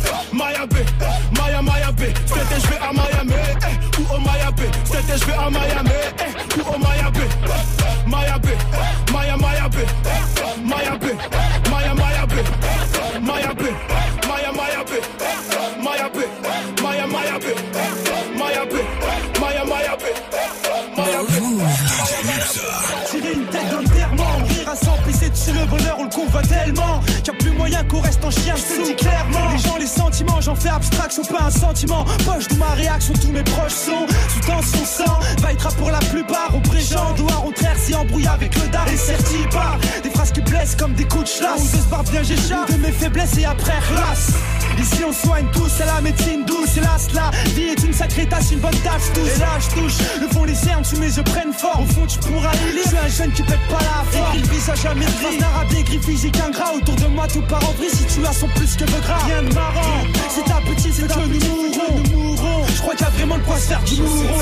Qu'on 27.91 27.99
reste 27.99 28.23
en 28.23 28.31
chien, 28.31 28.55
je 28.55 28.83
dis 28.85 28.95
clairement. 28.95 29.51
Les 29.51 29.57
gens, 29.59 29.77
les 29.77 29.85
sentiments, 29.85 30.39
j'en 30.39 30.55
fais 30.55 30.69
abstraction, 30.69 31.23
pas 31.23 31.43
un 31.43 31.51
sentiment. 31.51 32.05
Poche 32.25 32.47
de 32.47 32.55
ma 32.55 32.69
réaction, 32.69 33.13
tous 33.21 33.31
mes 33.31 33.43
proches 33.43 33.73
sont 33.73 34.07
sous 34.29 34.39
tension 34.39 34.85
sang. 34.85 35.19
Va 35.41 35.51
être 35.51 35.75
pour 35.75 35.91
la 35.91 35.99
plupart, 35.99 36.55
au 36.55 36.61
présent, 36.61 37.13
doit 37.17 37.37
au 37.39 37.51
contraire 37.51 37.77
s'y 37.77 37.93
embrouille 37.93 38.27
avec 38.27 38.55
le 38.55 38.67
dard 38.69 38.87
et 38.87 38.97
serti 38.97 39.37
par 39.51 39.77
des 40.01 40.09
phrases 40.09 40.31
qui 40.31 40.41
blessent 40.41 40.75
comme 40.75 40.93
des 40.93 41.03
coups 41.03 41.25
de 41.25 41.39
chlasse. 41.39 41.61
On 41.61 41.77
se 41.77 41.89
barre 41.89 42.03
bien, 42.03 42.23
j'échappe 42.23 42.71
de 42.71 42.77
mes 42.77 42.91
faiblesses 42.91 43.37
et 43.37 43.45
après 43.45 43.77
relasse. 43.89 44.31
Ici 44.79 45.03
on 45.07 45.13
soigne 45.13 45.45
tous, 45.53 45.69
c'est 45.77 45.85
la 45.85 46.01
médecine 46.01 46.45
douce, 46.45 46.77
hélas 46.77 47.07
la 47.13 47.29
vie 47.53 47.69
est 47.69 47.83
une 47.83 47.93
sacrée 47.93 48.25
tasse, 48.25 48.51
une 48.51 48.59
bonne 48.59 48.75
tâche 48.83 49.03
tous. 49.13 49.27
Et 49.35 49.39
là 49.39 49.59
je 49.59 49.79
touche, 49.79 49.97
le 50.19 50.27
fond 50.29 50.43
les 50.45 50.55
cernes 50.55 50.83
sous 50.83 50.97
mes 50.97 51.07
yeux 51.07 51.23
prennent 51.23 51.53
forme. 51.53 51.83
Au 51.83 51.85
fond 51.87 52.07
tu 52.07 52.17
pourras 52.19 52.53
y 52.53 52.73
lire, 52.73 52.83
je 52.85 52.89
suis 52.89 52.97
un 52.97 53.07
jeune 53.07 53.31
qui 53.33 53.43
pète 53.43 53.59
pas 53.69 53.79
la 53.79 54.03
forme. 54.09 54.35
Écrit 54.35 54.47
le 54.47 54.53
visage 54.55 54.81
jamais 54.81 55.05
gris, 55.05 55.37
d'un 55.39 55.47
rap 55.47 55.71
écrit 55.77 55.99
physique 55.99 56.39
ingrat. 56.39 56.73
Autour 56.75 56.95
tout 57.27 57.41
part 57.43 57.63
en 57.69 57.71
vrille, 57.73 57.89
situation 57.89 58.47
plus 58.55 58.75
que 58.75 58.83
de 58.83 58.99
grave. 58.99 59.23
Rien 59.25 59.43
de 59.43 59.53
marrant, 59.53 60.03
c'est 60.29 60.43
ta 60.43 60.59
petite, 60.61 60.93
c'est 60.93 61.07
que 61.07 61.19
nous 61.45 62.17
mourons. 62.17 62.65
Je 62.67 62.81
crois 62.81 62.93
qu'il 62.93 63.05
y 63.05 63.07
a 63.07 63.11
vraiment 63.11 63.37
le 63.37 63.43
quoi 63.43 63.57
se 63.57 63.67
faire 63.67 63.83
du 63.83 64.01
mouron. 64.01 64.39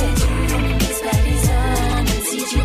Si 2.24 2.38
tu 2.50 2.58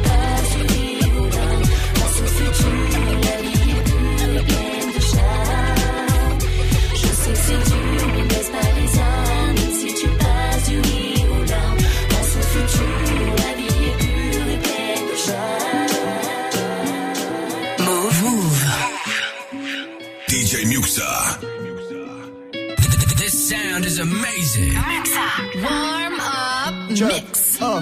Warm 25.65 26.15
up 26.21 26.91
mix. 26.91 27.59
Ah, 27.61 27.81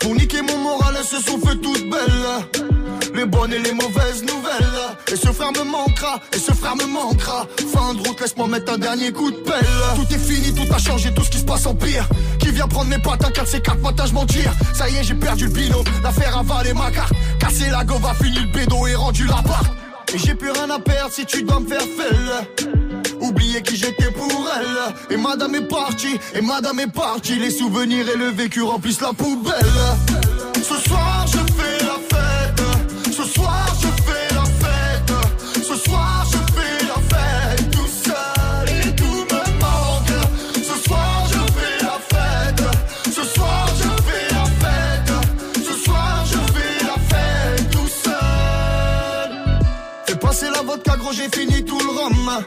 pour 0.00 0.14
niquer 0.14 0.42
mon 0.42 0.58
moral, 0.58 0.94
elles 0.98 1.04
se 1.04 1.20
sont 1.22 1.38
fait 1.38 1.56
toutes 1.56 1.88
belles. 1.90 2.68
Les 3.14 3.26
bonnes 3.26 3.52
et 3.52 3.58
les 3.58 3.72
mauvaises 3.72 4.22
nouvelles. 4.22 5.12
Et 5.12 5.16
ce 5.16 5.32
frère 5.32 5.52
me 5.52 5.64
manquera, 5.64 6.20
et 6.32 6.38
ce 6.38 6.52
frère 6.52 6.76
me 6.76 6.86
manquera. 6.86 7.46
Fin 7.72 7.94
de 7.94 8.06
route, 8.06 8.20
laisse-moi 8.20 8.46
mettre 8.46 8.72
un 8.72 8.78
dernier 8.78 9.12
coup 9.12 9.30
de 9.30 9.36
pelle. 9.36 9.66
Tout 9.96 10.14
est 10.14 10.18
fini, 10.18 10.54
tout 10.54 10.72
a 10.72 10.78
changé, 10.78 11.12
tout 11.12 11.24
ce 11.24 11.30
qui 11.30 11.38
se 11.38 11.44
passe 11.44 11.66
en 11.66 11.74
pire. 11.74 12.08
Qui 12.38 12.50
vient 12.50 12.68
prendre 12.68 12.88
mes 12.90 12.98
pattes, 12.98 13.24
un 13.24 13.30
4 13.30 13.46
c 13.46 13.60
4 13.60 13.78
matins, 13.80 14.06
je 14.06 14.12
mentir. 14.12 14.52
Ça 14.74 14.88
y 14.88 14.96
est, 14.96 15.04
j'ai 15.04 15.14
perdu 15.14 15.44
le 15.44 15.50
binôme. 15.50 15.84
L'affaire 16.02 16.38
a 16.38 16.42
valé 16.42 16.72
ma 16.72 16.90
carte. 16.90 17.12
Casser 17.38 17.70
la 17.70 17.84
gova, 17.84 18.14
fini 18.14 18.38
le 18.38 18.52
bédo 18.52 18.86
et 18.86 18.94
rendu 18.94 19.26
la 19.26 19.42
part. 19.42 19.64
Et 20.14 20.18
j'ai 20.18 20.34
plus 20.34 20.50
rien 20.50 20.70
à 20.70 20.78
perdre 20.78 21.12
si 21.12 21.26
tu 21.26 21.42
dois 21.42 21.60
me 21.60 21.68
faire 21.68 21.80
felle. 21.80 22.77
Oublier 23.20 23.62
qui 23.62 23.76
j'étais 23.76 24.10
pour 24.10 24.48
elle. 24.56 24.94
Et 25.14 25.16
madame 25.16 25.54
est 25.54 25.68
partie, 25.68 26.18
et 26.34 26.40
madame 26.40 26.80
est 26.80 26.92
partie. 26.92 27.38
Les 27.38 27.50
souvenirs 27.50 28.06
et 28.08 28.16
le 28.16 28.30
vécu 28.30 28.62
remplissent 28.62 29.00
la 29.00 29.12
poubelle. 29.12 29.54
Ce 30.54 30.76
soir, 30.88 31.26
je 31.26 31.38
fais 31.54 31.84
la 31.84 31.98
fête. 32.10 33.12
Ce 33.12 33.24
soir, 33.24 33.66
je 33.80 33.88
fais 34.02 34.34
la 34.34 34.44
fête. 34.44 35.12
Ce 35.56 35.74
soir, 35.76 36.26
je 36.30 36.38
fais 36.54 36.84
la 36.86 37.00
fête. 37.16 37.70
Tout 37.70 37.88
seul 38.04 38.68
et 38.68 38.94
tout 38.94 39.04
me 39.04 39.42
manque. 39.60 40.16
Ce 40.54 40.88
soir, 40.88 41.26
je 41.32 41.38
fais 41.58 41.84
la 41.84 41.98
fête. 42.10 42.64
Ce 43.06 43.24
soir, 43.34 43.68
je 43.78 43.88
fais 44.02 44.34
la 44.34 44.44
fête. 44.62 45.12
Ce 45.56 45.84
soir, 45.84 46.24
je 46.26 46.38
fais 46.52 46.84
la 46.84 46.96
fête. 47.08 47.70
Tout 47.70 47.88
seul. 48.04 49.30
Fais 50.06 50.16
passer 50.16 50.50
la 50.50 50.62
vodka, 50.62 50.96
gros, 50.96 51.12
j'ai 51.12 51.28
fini 51.28 51.64
tout 51.64 51.78
le 51.80 51.88
rhum. 51.88 52.44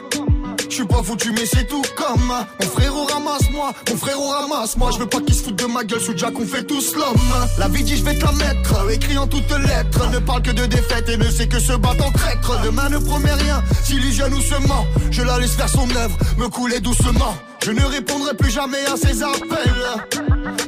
Je 0.72 0.76
suis 0.76 0.86
pas 0.86 1.02
foutu 1.02 1.32
mais 1.32 1.44
c'est 1.44 1.66
tout 1.66 1.82
comme 1.96 2.28
Mon 2.28 2.66
frérot 2.66 3.04
ramasse-moi, 3.04 3.74
mon 3.90 3.96
frérot 3.98 4.28
ramasse-moi 4.28 4.88
Je 4.94 5.00
veux 5.00 5.06
pas 5.06 5.20
qu'il 5.20 5.34
se 5.34 5.42
foute 5.42 5.56
de 5.56 5.66
ma 5.66 5.84
gueule 5.84 6.00
sous 6.00 6.16
Jack 6.16 6.32
on 6.40 6.46
fait 6.46 6.62
tous 6.62 6.94
l'homme. 6.96 7.20
La 7.58 7.68
vie 7.68 7.84
dit 7.84 7.94
je 7.94 8.02
vais 8.02 8.14
te 8.14 8.24
la 8.24 8.32
mettre, 8.32 8.90
écrit 8.90 9.18
en 9.18 9.26
toutes 9.26 9.50
lettres. 9.50 10.08
Ne 10.10 10.18
parle 10.18 10.40
que 10.40 10.50
de 10.50 10.64
défaite 10.64 11.10
et 11.10 11.18
ne 11.18 11.30
sait 11.30 11.46
que 11.46 11.60
se 11.60 11.74
battre 11.74 12.06
en 12.06 12.10
traître. 12.12 12.58
Demain 12.64 12.88
ne 12.88 12.96
promet 12.96 13.34
rien, 13.34 13.62
s'illusionne 13.84 14.32
ou 14.32 14.40
se 14.40 14.54
ment. 14.66 14.86
Je 15.10 15.20
la 15.20 15.38
laisse 15.38 15.52
faire 15.56 15.68
son 15.68 15.90
œuvre, 15.94 16.16
me 16.38 16.48
couler 16.48 16.80
doucement. 16.80 17.34
Je 17.62 17.70
ne 17.70 17.84
répondrai 17.84 18.34
plus 18.34 18.50
jamais 18.50 18.82
à 18.86 18.96
ses 18.96 19.22
appels. 19.22 20.08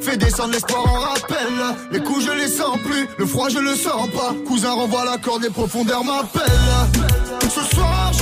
Fais 0.03 0.19
descendre 0.19 0.53
l'espoir 0.53 0.87
en 0.87 1.01
rappel. 1.01 1.55
Les 1.93 2.01
coups 2.01 2.27
je 2.27 2.31
les 2.31 2.49
sens 2.49 2.77
plus, 2.85 3.09
le 3.17 3.25
froid 3.25 3.49
je 3.49 3.59
le 3.59 3.75
sens 3.75 4.11
pas. 4.11 4.35
Cousin 4.47 4.73
renvoie 4.73 5.07
la 5.07 5.17
corde, 5.17 5.45
les 5.45 5.51
profondeurs 5.51 6.05
m'appellent 6.05 7.41
Ce 7.43 7.75
soir 7.75 8.13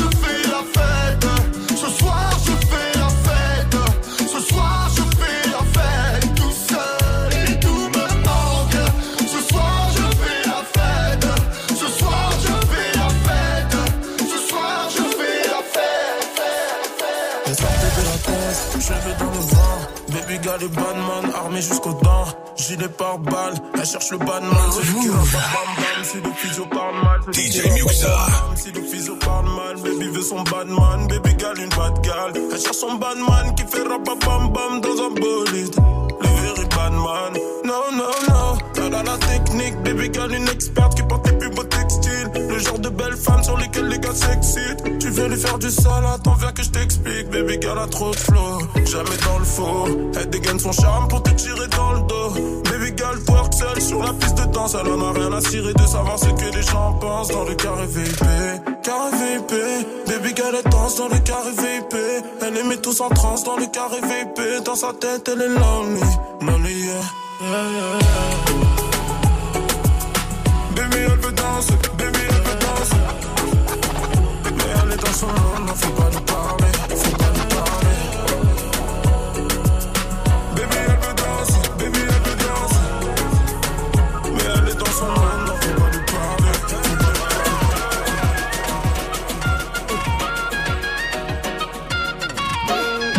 ce 1.92 1.98
soir 1.98 2.30
je 2.44 2.52
fais 2.66 2.98
la 2.98 3.08
fête, 3.08 3.76
ce 4.20 4.40
soir 4.40 4.88
je 4.96 5.02
fais 5.16 5.50
la 5.50 5.62
fête, 5.74 6.34
tout 6.34 6.54
seul 6.68 7.32
et 7.42 7.60
tout 7.60 7.88
me 7.94 8.06
manque. 8.24 8.80
Ce 9.18 9.40
soir 9.48 9.90
je 9.96 10.16
fais 10.16 10.48
la 10.48 10.60
fête, 10.74 11.26
ce 11.70 11.86
soir 11.98 12.30
je 12.40 12.66
fais 12.70 12.98
la 12.98 13.08
fête, 13.26 13.76
ce 14.20 14.48
soir 14.48 14.88
je 14.90 15.02
fais 15.02 15.48
la 15.48 15.62
fête. 15.74 16.38
Elle 17.46 17.56
sortait 17.56 17.92
de 17.98 18.04
la 18.06 18.16
tête, 18.26 18.60
cheveux 18.80 19.16
dans 19.18 19.30
le 19.30 19.42
vent. 19.52 19.78
Baby 20.12 20.38
gal 20.38 20.62
et 20.62 20.68
badman, 20.68 21.34
armé 21.34 21.60
jusqu'aux 21.60 21.98
dents. 22.02 22.26
Gilet 22.62 22.88
par 22.96 23.18
balle, 23.18 23.54
elle 23.74 23.84
cherche 23.84 24.12
le 24.12 24.18
badman. 24.18 24.70
Celui 24.70 25.00
qui 25.00 25.08
rappe 25.08 25.32
bam 25.32 25.74
bam, 25.76 26.04
si 26.04 26.16
le 26.18 26.32
physio 26.32 26.64
parle 26.66 26.94
mal. 27.02 27.20
DJ 27.32 27.68
Muxa. 27.72 28.16
Si 28.54 28.70
le 28.70 28.82
physio 28.82 29.16
parle 29.16 29.46
mal, 29.46 29.74
baby 29.82 30.06
veut 30.14 30.22
son 30.22 30.42
badman. 30.44 31.08
Baby 31.08 31.34
gal, 31.34 31.58
une 31.58 31.68
bad 31.70 32.00
gal. 32.04 32.32
Elle 32.52 32.60
cherche 32.60 32.76
son 32.76 32.94
badman 32.94 33.52
qui 33.56 33.64
fait 33.64 33.82
rap 33.82 34.04
bam 34.04 34.52
bam 34.52 34.80
dans 34.80 35.02
un 35.02 35.10
bolide. 35.10 35.74
Le 36.20 36.28
very 36.28 36.68
badman. 36.68 37.32
No, 37.64 37.90
no, 37.96 38.10
no. 38.28 38.58
Elle 38.76 38.94
a 38.94 39.02
la 39.02 39.18
technique, 39.18 39.76
baby 39.82 40.10
gal, 40.10 40.32
une 40.32 40.48
experte 40.48 40.94
qui 40.94 41.02
porte 41.02 41.26
les 41.26 41.38
plus 41.38 41.50
beaux 41.50 41.64
textiles. 41.64 42.21
Genre 42.62 42.78
de 42.78 42.88
belles 42.90 43.16
femmes 43.16 43.42
sur 43.42 43.56
lesquelles 43.56 43.88
les 43.88 43.98
gars 43.98 44.14
s'excitent. 44.14 44.98
Tu 45.00 45.08
veux 45.10 45.26
lui 45.26 45.36
faire 45.36 45.58
du 45.58 45.68
sale, 45.68 46.04
attends, 46.06 46.34
viens 46.34 46.52
que 46.52 46.62
je 46.62 46.70
t'explique. 46.70 47.28
Baby 47.30 47.58
gal 47.58 47.78
a 47.78 47.86
trop 47.88 48.10
de 48.12 48.16
flow, 48.16 48.58
jamais 48.84 49.16
dans 49.26 49.38
le 49.38 49.44
faux. 49.44 49.86
Elle 50.16 50.30
dégaine 50.30 50.60
son 50.60 50.70
charme 50.70 51.08
pour 51.08 51.22
te 51.22 51.30
tirer 51.30 51.66
dans 51.76 51.92
le 51.94 52.00
dos. 52.02 52.30
Baby 52.70 52.92
gal 52.92 53.18
twerk 53.26 53.52
seule 53.52 53.80
sur 53.80 54.02
la 54.02 54.12
piste 54.12 54.38
de 54.38 54.52
danse. 54.52 54.76
Elle 54.80 54.92
en 54.92 55.02
a 55.02 55.12
rien 55.12 55.32
à 55.32 55.40
cirer 55.40 55.74
de 55.74 55.86
savoir 55.86 56.18
ce 56.18 56.26
que 56.26 56.54
les 56.54 56.62
gens 56.62 56.92
pensent 57.00 57.28
dans 57.28 57.44
le 57.44 57.54
carré 57.54 57.86
VIP. 57.86 58.24
Carré 58.82 59.10
VIP, 59.10 59.52
baby 60.06 60.32
gal 60.32 60.54
elle 60.64 60.70
danse 60.70 60.96
dans 60.96 61.08
le 61.08 61.18
carré 61.18 61.50
VIP. 61.50 61.96
Elle 62.42 62.54
les 62.54 62.64
met 62.64 62.76
tous 62.76 63.00
en 63.00 63.08
transe 63.08 63.42
dans 63.42 63.56
le 63.56 63.66
carré 63.66 64.00
VIP. 64.00 64.64
Dans 64.64 64.76
sa 64.76 64.92
tête, 64.92 65.28
elle 65.32 65.42
est 65.42 65.48
lonely, 65.48 66.00
lonely, 66.40 66.74
yeah. 66.84 68.71
Faut 75.74 75.90
pas 75.92 76.10
lui 76.10 76.22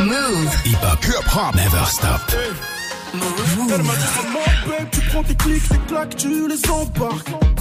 Move. 0.05 0.49
Never 1.55 1.85
stop. 1.87 2.21
Elle 3.13 3.83
m'a 3.83 3.93
dit 3.93 4.01
seulement, 4.15 4.39
babe, 4.67 4.87
tu 4.91 5.01
prends 5.01 5.23
tes 5.23 5.35
clics, 5.35 5.69
tes 5.69 5.77
claques, 5.87 6.15
tu 6.15 6.47
les 6.47 6.69
embarques. 6.69 7.52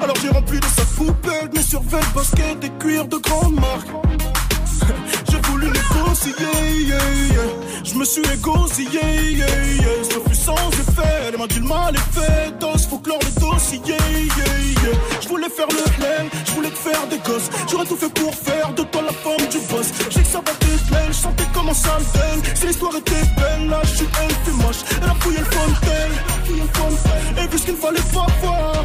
Alors 0.00 0.16
j'ai 0.22 0.28
rempli 0.28 0.60
de 0.60 0.64
sa 0.64 0.84
poubelle 0.96 1.50
mes 1.52 1.62
survêtements, 1.62 2.14
baskets 2.14 2.64
et 2.64 2.70
cuir 2.78 3.06
de 3.06 3.16
grande 3.16 3.54
marque. 3.54 3.88
J'ai 5.30 5.40
voulu 5.50 5.66
négocier, 5.66 6.32
yeah, 6.38 6.98
yeah. 7.32 7.40
je 7.84 7.94
me 7.94 8.04
suis 8.04 8.22
égosillé, 8.32 9.00
yeah, 9.32 9.46
yeah. 9.46 10.04
ce 10.04 10.28
fut 10.28 10.34
sans 10.36 10.54
effet. 10.54 11.28
Elle 11.28 11.38
m'a 11.38 11.46
dit 11.48 11.58
le 11.58 11.66
mal 11.66 11.94
est 11.94 12.14
fait, 12.14 12.58
dos, 12.60 12.78
faut 12.88 12.98
clore 12.98 13.18
le 13.22 13.40
dossier. 13.40 13.80
yeah, 13.86 13.96
yeah. 13.96 14.94
Je 15.20 15.28
voulais 15.28 15.48
faire 15.48 15.66
le 15.68 15.90
plein, 15.96 16.28
je 16.46 16.52
voulais 16.52 16.70
te 16.70 16.78
faire 16.78 17.06
des 17.08 17.18
gosses. 17.18 17.50
J'aurais 17.70 17.86
tout 17.86 17.96
fait 17.96 18.12
pour 18.14 18.34
faire 18.34 18.72
de 18.74 18.82
toi 18.84 19.02
la 19.02 19.12
femme 19.12 19.48
du 19.50 19.58
boss. 19.68 19.88
J'ai 20.10 20.22
que 20.22 20.28
ça 20.28 20.38
te 20.38 20.88
plaire, 20.88 21.08
je 21.08 21.12
sentais 21.12 21.48
comment 21.52 21.74
ça 21.74 21.98
me 21.98 22.18
donne. 22.18 22.54
Si 22.54 22.66
l'histoire 22.66 22.94
était 22.96 23.26
belle, 23.36 23.68
là 23.68 23.80
je 23.84 24.04
elle 24.04 24.34
fait 24.44 24.64
moche. 24.64 24.82
Elle 25.02 25.10
a 25.10 25.14
fouillé 25.14 25.38
le 25.38 25.44
fontaine, 25.44 27.42
et 27.42 27.48
vu 27.48 27.58
ce 27.58 27.64
qu'il 27.64 27.76
fallait 27.76 28.08
pas 28.12 28.26
voir. 28.42 28.84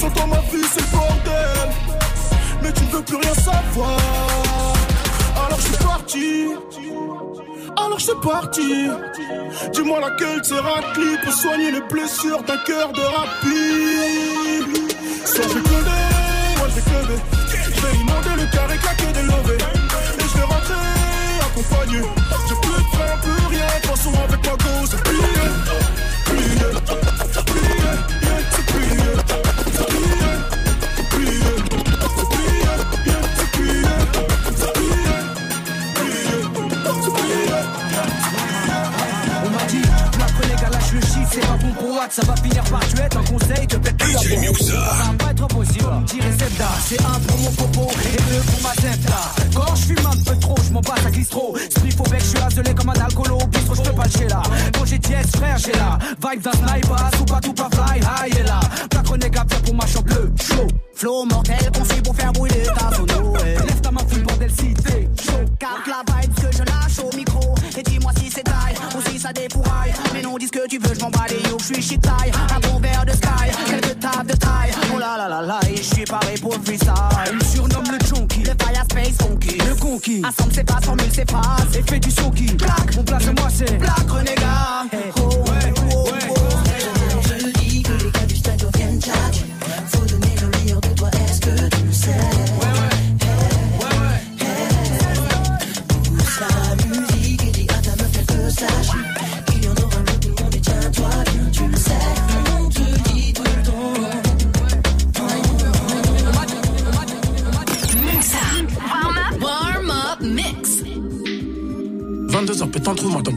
Sans 0.00 0.10
toi 0.10 0.26
ma 0.26 0.40
vie 0.50 0.66
c'est 0.72 0.80
le 0.80 0.86
bordel, 0.96 1.68
mais 2.62 2.72
tu 2.72 2.84
ne 2.84 2.90
veux 2.90 3.02
plus 3.02 3.16
rien 3.16 3.34
savoir. 3.34 3.98
Alors 5.46 5.58
je 5.58 5.66
suis 5.66 5.84
parti. 5.84 6.48
Alors 7.76 7.98
je 7.98 8.04
suis 8.04 8.20
parti. 8.22 8.88
Dis-moi 9.72 10.00
laquelle 10.00 10.40
de 10.40 10.44
ces 10.44 10.58
raclis 10.58 11.16
peut 11.24 11.32
soigner 11.32 11.70
les 11.70 11.80
blessures 11.82 12.42
d'un 12.42 12.58
cœur 12.66 12.92
de 12.92 13.00
rapide. 13.00 14.92
Soit 15.24 15.48
je 15.48 15.58
vais 15.58 16.14
moi 16.58 16.68
je 16.68 16.80
vais. 16.80 17.44
Je 17.52 17.80
vais 17.80 17.96
inonder 17.96 18.42
le 18.42 18.46
carré, 18.52 18.76
claquer 18.78 19.12
des 19.12 19.22
lovés. 19.22 19.58
Et 20.18 20.26
je 20.30 20.36
vais 20.36 20.44
rentrer 20.44 20.74
accompagné. 21.46 22.00
J'ai 22.48 22.54
plus 22.62 22.70
de 22.70 22.88
frein, 22.92 23.16
plus 23.22 23.46
rien. 23.56 23.68
Façon, 23.82 24.12
avec 24.24 24.40
ma 24.46 24.52
go, 24.52 25.83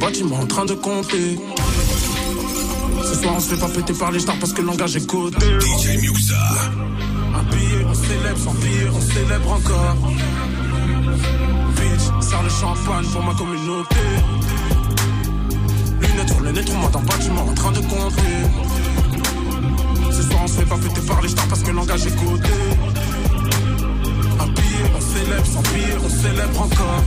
bâtiment 0.08 0.38
en 0.38 0.46
train 0.46 0.64
de 0.64 0.74
compter. 0.74 1.38
Ce 3.04 3.16
soir, 3.16 3.34
on 3.36 3.40
se 3.42 3.54
fait 3.54 3.60
pas 3.60 3.68
péter 3.68 3.94
par 3.94 4.10
les 4.10 4.20
stars 4.20 4.40
parce 4.40 4.54
que 4.54 4.62
le 4.62 4.68
langage 4.68 4.96
est 4.96 5.06
coté. 5.06 5.46
DJ 5.60 6.00
Muxa. 6.02 6.36
Un 7.36 7.44
billet, 7.52 7.86
on 7.90 7.94
célèbre, 7.94 8.40
sans 8.40 8.54
billet, 8.54 8.88
on 8.96 9.02
célèbre 9.02 9.52
encore. 9.52 9.98
Bitch, 11.76 12.26
serre 12.26 12.44
le 12.44 12.50
champagne 12.50 13.06
pour 13.12 13.22
ma 13.22 13.34
communauté. 13.34 13.96
Lunettes 16.00 16.30
sur 16.30 16.42
le 16.42 16.52
nez, 16.54 16.64
trouve-moi 16.64 16.90
ton 16.94 17.02
bâtiment 17.02 17.42
en 17.42 17.54
train 17.54 17.72
de 17.74 17.80
compter. 17.80 18.38
Ce 20.14 20.22
soir, 20.22 20.40
on 20.42 20.48
se 20.48 20.54
fait 20.54 20.70
pas 20.70 20.78
péter 20.78 21.02
par 21.06 21.22
les 21.22 21.30
stars 21.30 21.48
parce 21.50 21.64
que 21.64 21.68
le 21.68 21.76
langage 21.76 22.06
est 22.06 22.16
coté. 22.16 22.58
Un 24.40 24.48
billet, 24.48 24.88
on 24.96 25.02
célèbre, 25.02 25.48
sans 25.48 25.62
billet, 25.74 25.98
on 26.02 26.10
célèbre 26.10 26.62
encore. 26.62 27.04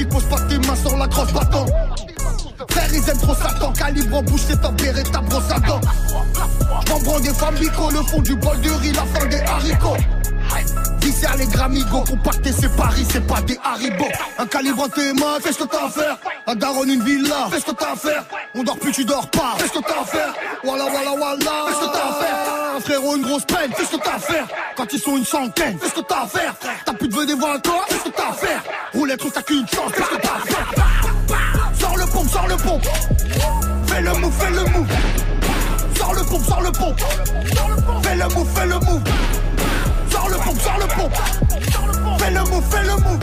Balistique, 0.00 0.08
pose 0.08 0.24
pas 0.24 0.40
tes 0.48 0.58
mains 0.58 0.76
sur 0.76 0.96
la 0.96 1.06
grosse 1.06 1.32
bâton. 1.32 1.66
Frère, 2.68 2.88
ils 2.92 3.08
aiment 3.08 3.18
trop 3.18 3.34
Satan, 3.34 3.72
calibre 3.72 4.16
en 4.16 4.22
bouche, 4.22 4.42
c'est 4.48 4.60
tempéré 4.60 5.02
ta 5.02 5.20
brosse 5.20 5.50
à 5.50 5.60
dents. 5.60 5.80
J'm'en 6.86 7.20
des 7.20 7.30
femmes 7.30 7.54
bico, 7.56 7.90
le 7.90 8.02
fond 8.02 8.20
du 8.20 8.34
bol 8.36 8.60
de 8.60 8.70
riz, 8.70 8.92
la 8.92 9.04
fin 9.04 9.26
des 9.26 9.40
haricots. 9.40 9.96
Viscère 11.10 11.36
les 11.38 11.46
gramigos, 11.46 12.04
compacté 12.04 12.52
c'est 12.52 12.68
Paris, 12.76 13.04
c'est 13.10 13.26
pas 13.26 13.40
des 13.40 13.58
haribots. 13.64 14.04
Un 14.38 14.46
calibre 14.46 14.84
en 14.84 14.88
tes 14.88 15.12
mains, 15.12 15.40
fais 15.42 15.52
ce 15.52 15.58
que 15.58 15.64
t'as 15.64 15.86
à 15.86 15.88
faire. 15.88 16.16
Un 16.46 16.54
daron, 16.54 16.84
une 16.84 17.02
villa, 17.02 17.48
fais 17.50 17.58
ce 17.58 17.64
que 17.64 17.72
t'as 17.72 17.94
à 17.94 17.96
faire. 17.96 18.24
On 18.54 18.62
dort 18.62 18.78
plus, 18.78 18.92
tu 18.92 19.04
dors 19.04 19.28
pas, 19.28 19.56
fais 19.58 19.66
ce 19.66 19.72
que 19.72 19.80
t'as 19.80 20.02
à 20.02 20.04
faire. 20.04 20.32
Voilà, 20.62 20.84
voilà, 20.88 21.10
voilà, 21.16 21.66
fais 21.66 21.74
ce 21.74 21.80
que 21.80 21.92
t'as 21.92 22.10
à 22.10 22.12
faire. 22.12 22.76
Un 22.76 22.80
frérot, 22.80 23.16
une 23.16 23.22
grosse 23.22 23.44
peine, 23.44 23.72
fais 23.76 23.84
ce 23.86 23.96
que 23.96 23.96
t'as 23.96 24.14
à 24.14 24.18
faire. 24.20 24.46
Quand 24.76 24.86
ils 24.92 25.00
sont 25.00 25.16
une 25.16 25.24
centaine, 25.24 25.80
fais 25.80 25.88
ce 25.88 25.94
que 25.94 26.00
t'as 26.00 26.22
à 26.22 26.26
faire. 26.28 26.54
T'as 26.84 26.92
plus 26.92 27.08
de 27.08 27.16
venir 27.16 27.36
voir 27.38 27.56
encore, 27.56 27.86
fais 27.88 27.98
ce 27.98 28.04
que 28.04 28.16
t'as 28.16 28.28
à 28.28 28.32
faire. 28.32 28.62
Roulette, 28.94 29.32
t'as 29.34 29.42
qu'une 29.42 29.66
chance, 29.66 29.92
fais 29.92 30.04
ce 30.04 30.08
que 30.10 30.22
t'as 30.22 30.28
à 30.28 30.40
faire. 30.46 30.68
Sors 31.80 31.96
le 31.96 32.06
pompe, 32.06 32.30
sors 32.30 32.46
le 32.46 32.56
pompe. 32.56 32.86
Fais 33.88 34.00
le 34.00 34.12
move, 34.14 34.32
fais 34.38 34.50
le 34.50 34.62
move. 34.62 34.88
Sors 35.96 36.14
le 36.14 36.22
pompe, 36.22 36.44
sors 36.44 36.62
le 36.62 36.70
pompe. 36.70 37.00
Fais 38.04 38.14
le 38.14 38.28
move, 38.28 38.48
fais 38.54 38.66
le 38.66 38.78
move. 38.78 39.02
Sors 40.58 40.78
le 40.78 40.86
pompe, 40.86 41.14
sors 41.72 41.86
le 41.86 41.92
pompe. 41.92 42.20
Fais 42.20 42.30
le 42.30 42.40
move, 42.40 42.64
fais 42.70 42.82
le 42.82 42.96
move. 42.96 43.20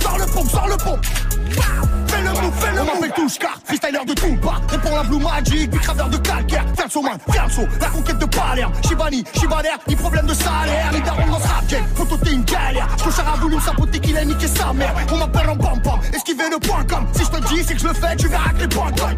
Sors 0.00 0.18
le 0.18 0.26
pompe, 0.26 0.50
sors 0.50 0.68
le 0.68 0.76
pompe. 0.76 1.04
Fais 1.04 2.22
le 2.22 2.30
move, 2.30 2.52
fais 2.58 2.72
le 2.72 2.80
move. 2.80 2.90
On 2.90 2.94
m'appelle 2.94 3.12
touche 3.12 3.38
car 3.38 3.58
freestyler 3.64 4.04
de 4.06 4.14
tout 4.14 4.36
bas. 4.42 4.60
Réponds 4.68 4.96
la 4.96 5.02
blue 5.02 5.18
magic, 5.18 5.70
du 5.70 5.78
graveur 5.78 6.08
de 6.08 6.16
calcaire. 6.16 6.64
Saut, 6.88 7.02
man, 7.02 7.18
saut. 7.50 7.66
La 7.80 7.88
conquête 7.88 8.18
de 8.18 8.24
Palerme. 8.26 8.72
Shibani, 8.86 9.24
Shibaner, 9.34 9.68
ni 9.88 9.96
problème 9.96 10.26
de 10.26 10.34
salaire. 10.34 10.92
Les 10.92 11.00
darons 11.00 11.26
dans 11.26 11.38
ce 11.38 11.48
rap 11.48 11.66
game. 11.66 11.84
Photo, 11.94 12.16
t'es 12.16 12.32
une 12.32 12.44
galère. 12.44 12.88
Ce 12.98 13.20
a 13.20 13.36
voulu 13.40 13.56
me 13.56 13.60
saboter 13.60 14.00
qu'il 14.00 14.16
a 14.16 14.24
niqué 14.24 14.46
sa 14.46 14.72
mère. 14.72 14.94
On 15.12 15.16
m'appelle 15.16 15.50
en 15.50 15.56
pam 15.56 15.80
pam. 15.82 16.00
Esquiver 16.12 16.50
le 16.50 16.58
point 16.58 16.84
com. 16.84 17.06
Si 17.12 17.24
je 17.24 17.30
te 17.30 17.48
dis, 17.48 17.64
c'est 17.64 17.74
que 17.74 17.80
je 17.80 17.88
le 17.88 17.94
fais, 17.94 18.16
tu 18.16 18.28
verras 18.28 18.50
que 18.50 18.60
les 18.60 18.68
points 18.68 18.92
com. 18.92 19.10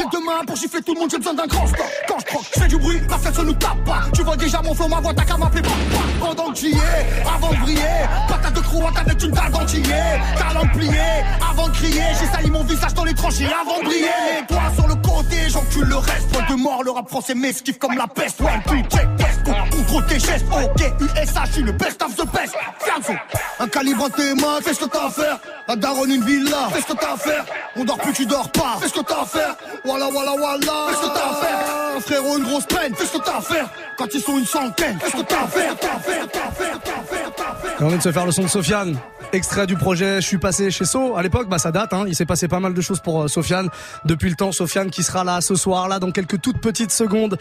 J'ai 0.00 0.06
deux 0.06 0.24
mains 0.24 0.42
pour 0.46 0.56
gifler 0.56 0.80
tout 0.80 0.94
le 0.94 1.00
monde, 1.00 1.10
j'ai 1.10 1.18
besoin 1.18 1.34
d'un 1.34 1.46
grand 1.46 1.66
stop. 1.66 1.84
Quand 2.08 2.18
je 2.20 2.24
croque, 2.24 2.44
fais 2.44 2.68
du 2.68 2.78
bruit, 2.78 3.02
la 3.06 3.18
fête 3.18 3.34
se 3.34 3.42
nous 3.42 3.52
tape 3.52 3.84
pas. 3.84 4.00
Tu 4.14 4.22
vois 4.22 4.34
déjà 4.34 4.62
mon 4.62 4.74
flow, 4.74 4.88
ma 4.88 4.98
voix, 4.98 5.12
t'as 5.12 5.24
qu'à 5.24 5.36
m'appeler 5.36 5.60
pam. 5.60 5.72
Pendant 6.18 6.50
que 6.52 6.58
j'y 6.58 6.68
ai, 6.68 7.28
avant 7.28 7.50
de 7.50 7.56
briller. 7.56 7.82
Patate 8.26 8.54
de 8.54 8.60
croate 8.60 8.96
avec 8.96 9.22
une 9.22 9.30
dalle 9.30 9.52
d'antillé. 9.52 10.00
Talent 10.38 10.68
plié, 10.72 11.00
avant 11.50 11.68
de 11.68 11.72
crier. 11.74 12.02
J'ai 12.18 12.26
sali 12.34 12.50
mon 12.50 12.64
visage 12.64 12.94
dans 12.94 13.04
les 13.04 13.12
tranchées 13.12 13.46
avant 13.46 13.78
de 13.80 13.84
briller. 13.84 14.06
Les 14.40 14.46
doigts 14.48 14.72
sur 14.74 14.88
le 14.88 14.94
côté, 14.94 15.36
j'encule 15.50 15.88
le 15.88 15.96
reste. 15.96 16.28
Poil 16.32 16.46
de 16.48 16.54
mort, 16.54 16.82
le 16.82 16.92
rap 16.92 17.06
français 17.06 17.34
m'esquive 17.34 17.76
comme 17.76 17.98
la 17.98 18.06
peste. 18.06 18.40
One, 18.40 18.62
two, 18.64 18.82
check. 18.88 19.06
Contrôle 19.90 20.06
tes 20.06 20.20
gestes, 20.20 20.46
ok, 20.52 20.92
USA, 21.00 21.42
je 21.46 21.52
suis 21.52 21.62
le 21.64 21.72
best 21.72 22.00
of 22.00 22.14
the 22.14 22.24
best. 22.32 22.54
Fianso, 22.78 23.12
un 23.58 23.66
calibre 23.66 24.04
en 24.04 24.08
tes 24.08 24.34
mains, 24.34 24.60
fais 24.62 24.72
ce 24.72 24.84
que 24.84 24.84
t'as 24.84 25.06
à 25.06 25.10
faire. 25.10 25.38
Un 25.66 25.76
daron, 25.76 26.04
une 26.04 26.24
villa, 26.24 26.68
fais 26.72 26.80
ce 26.80 26.86
que 26.86 26.92
t'as 26.92 27.14
à 27.14 27.16
faire. 27.16 27.44
On 27.74 27.84
dort 27.84 27.98
plus, 27.98 28.12
tu 28.12 28.24
dors 28.24 28.52
pas, 28.52 28.76
fais 28.80 28.86
ce 28.86 28.94
que 28.94 29.00
t'as 29.00 29.22
à 29.22 29.24
faire. 29.24 29.56
Voilà, 29.84 30.08
voilà, 30.12 30.34
voilà, 30.38 30.58
fais 30.90 30.94
ce 30.94 31.00
que 31.00 31.14
t'as 31.14 31.30
à 31.30 31.34
faire. 31.34 32.02
Frérot, 32.02 32.38
une 32.38 32.44
grosse 32.44 32.66
peine, 32.66 32.94
fais 32.94 33.04
ce 33.04 33.18
que 33.18 33.24
t'as 33.24 33.38
à 33.38 33.40
faire. 33.40 33.68
Quand 33.98 34.06
ils 34.14 34.20
sont 34.20 34.38
une 34.38 34.46
centaine, 34.46 34.96
fais 35.00 35.10
ce 35.10 35.22
que 35.24 35.34
à 35.34 35.38
à 35.38 35.40
à 35.40 35.44
à 35.44 35.48
t'as 35.48 35.96
à 35.96 36.00
faire. 36.00 36.70
Et 37.80 37.82
on 37.82 37.88
vient 37.88 37.96
de 37.96 38.02
se 38.02 38.12
faire 38.12 38.26
le 38.26 38.32
son 38.32 38.42
de 38.42 38.48
Sofiane. 38.48 38.96
Extrait 39.32 39.66
du 39.66 39.76
projet 39.76 40.20
Je 40.20 40.26
suis 40.26 40.38
passé 40.38 40.70
chez 40.70 40.84
So. 40.84 41.16
À 41.16 41.22
l'époque, 41.22 41.48
bah, 41.48 41.58
ça 41.58 41.72
date, 41.72 41.92
hein. 41.92 42.04
Il 42.06 42.14
s'est 42.14 42.26
passé 42.26 42.46
pas 42.46 42.60
mal 42.60 42.74
de 42.74 42.80
choses 42.80 43.00
pour 43.00 43.22
euh, 43.22 43.28
Sofiane. 43.28 43.68
Depuis 44.04 44.28
le 44.28 44.36
temps, 44.36 44.52
Sofiane 44.52 44.90
qui 44.90 45.02
sera 45.02 45.24
là 45.24 45.40
ce 45.40 45.54
soir, 45.54 45.88
là, 45.88 45.98
dans 45.98 46.10
quelques 46.10 46.40
toutes 46.40 46.60
petites 46.60 46.92
secondes. 46.92 47.38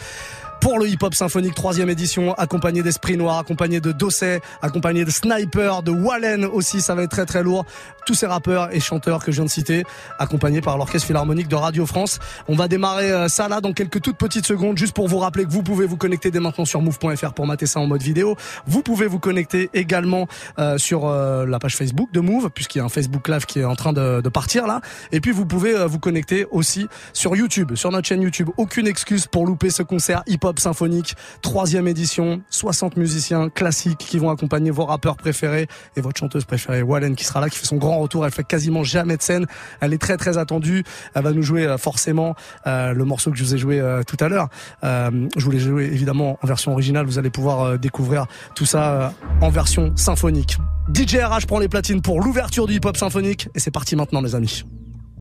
Pour 0.61 0.77
le 0.77 0.87
hip-hop 0.87 1.15
symphonique 1.15 1.55
troisième 1.55 1.89
édition, 1.89 2.33
accompagné 2.33 2.83
d'Esprit 2.83 3.15
Noir, 3.15 3.37
accompagné 3.37 3.79
de 3.79 3.93
Dosset, 3.93 4.41
accompagné 4.61 5.05
de 5.05 5.09
Sniper, 5.09 5.83
de 5.83 5.91
Wallen 5.91 6.43
aussi, 6.45 6.81
ça 6.81 6.95
va 6.95 7.03
être 7.03 7.11
très 7.11 7.25
très 7.25 7.43
lourd. 7.43 7.65
Tous 8.05 8.13
ces 8.13 8.25
rappeurs 8.25 8.73
et 8.73 8.79
chanteurs 8.79 9.23
que 9.23 9.31
je 9.31 9.37
viens 9.37 9.45
de 9.45 9.49
citer, 9.49 9.83
accompagnés 10.17 10.61
par 10.61 10.77
l'Orchestre 10.77 11.07
Philharmonique 11.07 11.47
de 11.47 11.55
Radio 11.55 11.85
France. 11.85 12.19
On 12.47 12.55
va 12.55 12.67
démarrer 12.67 13.11
euh, 13.11 13.27
ça 13.29 13.47
là 13.47 13.61
dans 13.61 13.71
quelques 13.71 14.01
toutes 14.01 14.17
petites 14.17 14.45
secondes, 14.45 14.77
juste 14.77 14.93
pour 14.93 15.07
vous 15.07 15.19
rappeler 15.19 15.45
que 15.45 15.51
vous 15.51 15.63
pouvez 15.63 15.85
vous 15.85 15.97
connecter 15.97 16.29
dès 16.29 16.39
maintenant 16.39 16.65
sur 16.65 16.81
move.fr 16.81 17.33
pour 17.33 17.47
mater 17.47 17.65
ça 17.65 17.79
en 17.79 17.87
mode 17.87 18.01
vidéo. 18.01 18.35
Vous 18.67 18.81
pouvez 18.81 19.07
vous 19.07 19.19
connecter 19.19 19.69
également 19.73 20.27
euh, 20.57 20.77
sur 20.77 21.07
euh, 21.07 21.45
la 21.45 21.59
page 21.59 21.77
Facebook 21.77 22.11
de 22.11 22.19
Move, 22.19 22.49
puisqu'il 22.49 22.79
y 22.79 22.81
a 22.81 22.85
un 22.85 22.89
Facebook 22.89 23.27
Live 23.29 23.45
qui 23.45 23.59
est 23.59 23.65
en 23.65 23.75
train 23.75 23.93
de, 23.93 24.21
de 24.21 24.29
partir 24.29 24.67
là. 24.67 24.81
Et 25.11 25.21
puis 25.21 25.31
vous 25.31 25.45
pouvez 25.45 25.75
euh, 25.75 25.85
vous 25.87 25.99
connecter 25.99 26.45
aussi 26.51 26.87
sur 27.13 27.35
YouTube, 27.35 27.75
sur 27.75 27.91
notre 27.91 28.07
chaîne 28.07 28.21
YouTube. 28.21 28.49
Aucune 28.57 28.87
excuse 28.87 29.27
pour 29.27 29.45
louper 29.45 29.69
ce 29.69 29.83
concert 29.83 30.23
hip-hop 30.27 30.48
hip-hop 30.49 30.59
symphonique, 30.59 31.15
troisième 31.43 31.87
édition, 31.87 32.41
60 32.49 32.97
musiciens 32.97 33.49
classiques 33.49 33.99
qui 33.99 34.17
vont 34.17 34.31
accompagner 34.31 34.71
vos 34.71 34.85
rappeurs 34.85 35.15
préférés 35.15 35.67
et 35.95 36.01
votre 36.01 36.19
chanteuse 36.19 36.43
préférée, 36.43 36.81
Wallen, 36.81 37.15
qui 37.15 37.23
sera 37.23 37.39
là, 37.39 37.49
qui 37.49 37.59
fait 37.59 37.67
son 37.67 37.75
grand 37.75 37.99
retour. 37.99 38.25
Elle 38.25 38.31
fait 38.31 38.43
quasiment 38.43 38.83
jamais 38.83 39.15
de 39.15 39.21
scène. 39.21 39.45
Elle 39.79 39.93
est 39.93 39.99
très 39.99 40.17
très 40.17 40.39
attendue. 40.39 40.83
Elle 41.13 41.23
va 41.23 41.33
nous 41.33 41.43
jouer 41.43 41.67
euh, 41.67 41.77
forcément 41.77 42.35
euh, 42.65 42.93
le 42.93 43.05
morceau 43.05 43.29
que 43.29 43.37
je 43.37 43.43
vous 43.43 43.53
ai 43.53 43.59
joué 43.59 43.79
euh, 43.79 44.01
tout 44.01 44.17
à 44.19 44.27
l'heure. 44.27 44.49
Je 44.81 45.43
voulais 45.43 45.59
jouer 45.59 45.85
évidemment 45.85 46.39
en 46.41 46.47
version 46.47 46.71
originale. 46.71 47.05
Vous 47.05 47.19
allez 47.19 47.29
pouvoir 47.29 47.77
découvrir 47.77 48.25
tout 48.55 48.65
ça 48.65 49.13
en 49.41 49.49
version 49.49 49.95
symphonique. 49.95 50.57
DJ 50.91 51.17
RH 51.17 51.45
prend 51.45 51.59
les 51.59 51.69
platines 51.69 52.01
pour 52.01 52.21
l'ouverture 52.21 52.65
du 52.65 52.73
hip-hop 52.73 52.97
symphonique 52.97 53.49
et 53.53 53.59
c'est 53.59 53.71
parti 53.71 53.95
maintenant 53.95 54.21
les 54.21 54.33
amis. 54.33 54.65